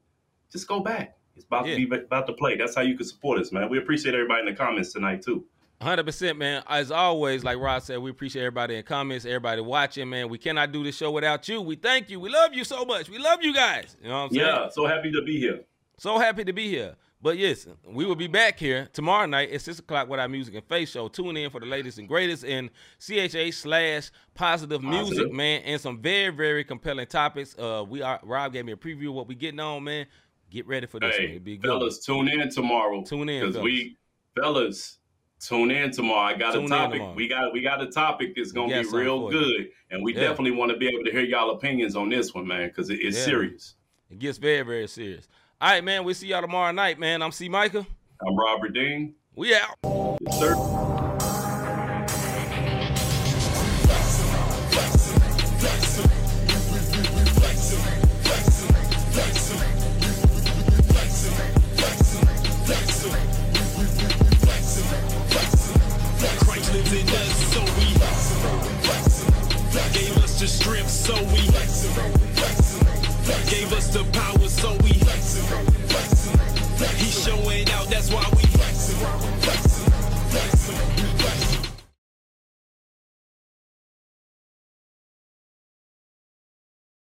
[0.52, 1.16] just go back.
[1.34, 1.76] It's about Yeah.
[1.76, 2.56] to be about to play.
[2.56, 3.68] That's how you can support us, man.
[3.70, 5.46] We appreciate everybody in the comments tonight too.
[5.80, 6.64] Hundred percent, man.
[6.66, 10.28] As always, like Rob said, we appreciate everybody in comments, everybody watching, man.
[10.28, 11.60] We cannot do this show without you.
[11.60, 12.18] We thank you.
[12.18, 13.08] We love you so much.
[13.08, 13.96] We love you guys.
[14.02, 14.46] You know what I'm saying?
[14.46, 15.60] Yeah, so happy to be here.
[15.96, 16.96] So happy to be here.
[17.22, 20.54] But yes, we will be back here tomorrow night at six o'clock with our music
[20.54, 21.08] and face show.
[21.08, 22.70] Tune in for the latest and greatest in
[23.00, 27.56] CHH slash positive music, man, and some very, very compelling topics.
[27.58, 30.06] Uh we are Rob gave me a preview of what we getting on, man.
[30.50, 31.16] Get ready for this.
[31.16, 31.68] Hey, It'll be good.
[31.68, 33.02] fellas, tune in tomorrow.
[33.02, 33.96] Tune in, because we,
[34.36, 34.97] fellas,
[35.40, 36.34] tune in tomorrow.
[36.34, 37.02] I got Tune a topic.
[37.14, 38.34] We got we got a topic.
[38.36, 40.20] that's gonna got be real good, and we Yeah.
[40.20, 43.00] definitely want to be able to hear y'all opinions on this one, man, because it,
[43.00, 43.24] it's Yeah.
[43.24, 43.74] serious.
[44.10, 45.28] It gets very, very serious.
[45.60, 46.04] All right, man.
[46.04, 47.20] We'll see y'all tomorrow night, man.
[47.22, 47.48] I'm C.
[47.48, 47.86] Micah.
[48.26, 49.14] I'm Robert Dean.
[49.34, 49.76] We out.
[50.20, 50.94] Yes, sir.
[70.38, 71.40] the strength, so we
[73.50, 74.92] gave us the power, so we
[76.96, 79.67] he showing out, that's why we flexing.